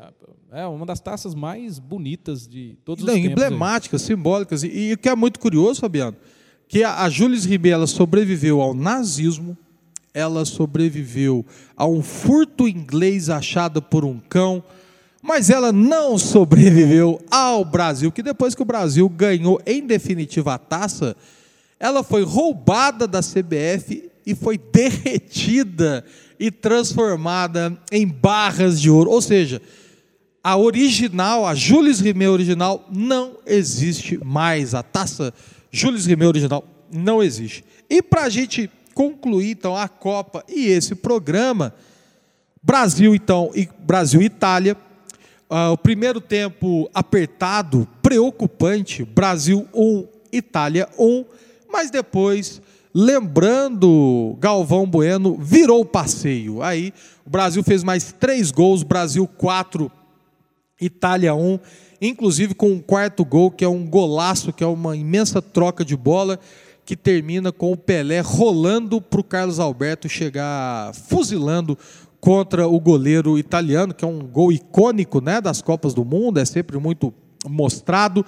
[0.51, 3.41] é uma das taças mais bonitas de todos Não, os tempos.
[3.41, 3.47] aí.
[3.47, 4.65] emblemáticas, simbólicas.
[4.65, 6.17] E, o que é muito curioso, Fabiano,
[6.67, 9.57] que a, a Jules Rimet ela sobreviveu ao nazismo,
[10.13, 11.47] ela sobreviveu
[11.77, 14.65] a um furto inglês achado por um cão,
[15.23, 20.59] mas ela não sobreviveu ao Brasil, que depois que o Brasil ganhou em definitiva a
[20.59, 21.17] taça,
[21.79, 26.05] ela foi roubada da CBF e foi derretida
[26.39, 29.11] e transformada em barras de ouro.
[29.11, 29.61] Ou seja,
[30.43, 34.75] a original, a Jules Rimet original, não existe mais.
[34.75, 35.35] A taça
[35.71, 37.65] Jules Rimet original não existe.
[37.91, 41.75] E para a gente concluir, então, a Copa e esse programa,
[42.63, 44.77] Brasil, então, e Brasil e Itália.
[45.49, 51.25] Ah, o primeiro tempo apertado, preocupante, Brasil 1, Itália 1,
[51.71, 52.61] mas depois,
[52.93, 56.63] lembrando Galvão Bueno, virou o passeio.
[56.63, 56.93] Aí
[57.25, 59.91] o Brasil fez mais três gols, Brasil 4,
[60.81, 61.61] Itália 1,
[62.03, 65.97] inclusive com um quarto gol, que é um golaço, que é uma imensa troca de
[65.97, 66.41] bola,
[66.85, 71.79] que termina com o Pelé rolando para o Carlos Alberto chegar fuzilando
[72.21, 76.45] contra o goleiro italiano, que é um gol icônico né, das Copas do Mundo, é
[76.45, 77.13] sempre muito
[77.49, 78.25] mostrado.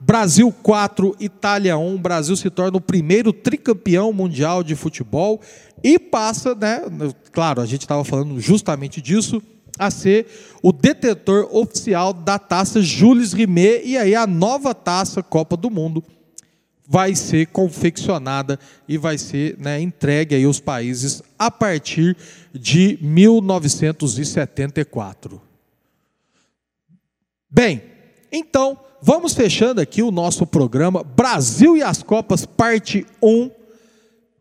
[0.00, 1.98] Brasil 4, Itália 1.
[1.98, 5.40] Brasil se torna o primeiro tricampeão mundial de futebol
[5.82, 6.82] e passa, né?
[7.30, 9.42] Claro, a gente estava falando justamente disso,
[9.78, 10.26] a ser
[10.62, 16.02] o detetor oficial da taça Jules Rimet e aí a nova taça Copa do Mundo
[16.92, 22.14] vai ser confeccionada e vai ser né, entregue aí aos países a partir
[22.52, 25.40] de 1974.
[27.48, 27.82] Bem,
[28.30, 33.50] então vamos fechando aqui o nosso programa Brasil e as Copas, parte 1.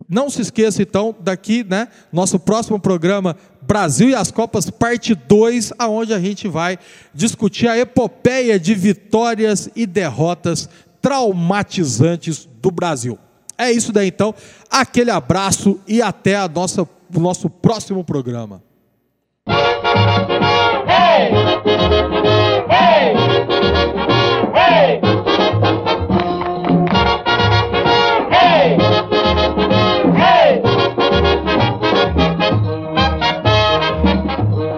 [0.09, 1.87] Não se esqueça, então, daqui, né?
[2.11, 6.77] Nosso próximo programa, Brasil e as Copas, parte 2, aonde a gente vai
[7.13, 10.67] discutir a epopeia de vitórias e derrotas
[11.01, 13.17] traumatizantes do Brasil.
[13.57, 14.33] É isso daí, então.
[14.69, 18.61] Aquele abraço e até a nossa, o nosso próximo programa.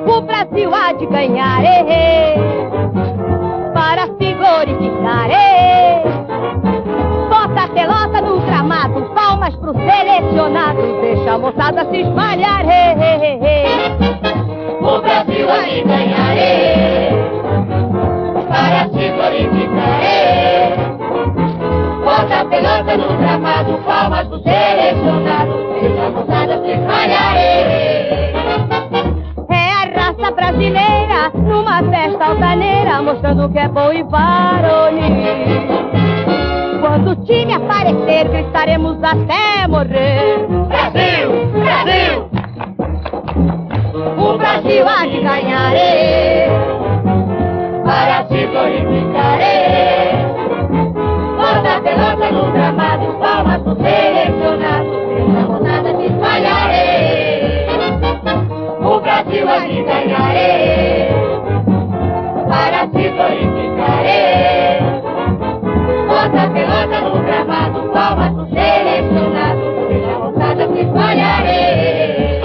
[0.06, 2.43] O Brasil há de ganhar, eh,
[10.34, 12.66] selecionado, deixa a moçada se espalhar.
[12.68, 13.98] eh.
[14.82, 17.12] O Brasil há de ganhar, eh,
[18.50, 20.02] para se glorificar.
[22.04, 27.38] Bota a pelota no gramado, palmas pro selecionado, deixa a moçada se espalhar.
[29.50, 35.93] É a raça brasileira numa festa altaneira, mostrando que é bom e varonil.
[36.94, 40.46] Quando o time aparecer, gritaremos até morrer.
[40.68, 41.50] Brasil!
[41.64, 42.30] Brasil!
[44.16, 46.48] O Brasil há de ganhar, eh,
[47.84, 49.40] para se glorificar.
[49.42, 50.24] eh.
[51.36, 56.70] Bota a pelota no gramado, palmas pro selecionado, deixa a moçada se espalhar.
[56.74, 57.68] eh.
[58.84, 60.36] O Brasil há de ganhar,
[67.14, 71.46] pelota no gramado, palmas selecionado, deixa a moçada se espalhar.
[71.46, 72.42] eh.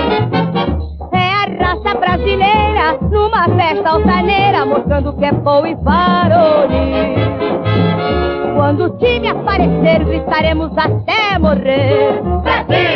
[1.13, 7.29] É a raça brasileira numa festa altaneira, mostrando que é bom e varonil.
[8.55, 12.21] Quando o time aparecer, gritaremos até morrer.
[12.43, 12.88] Brasil!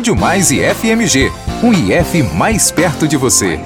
[0.00, 1.30] Rádio Mais e FMG,
[1.62, 3.60] um IF mais perto de você.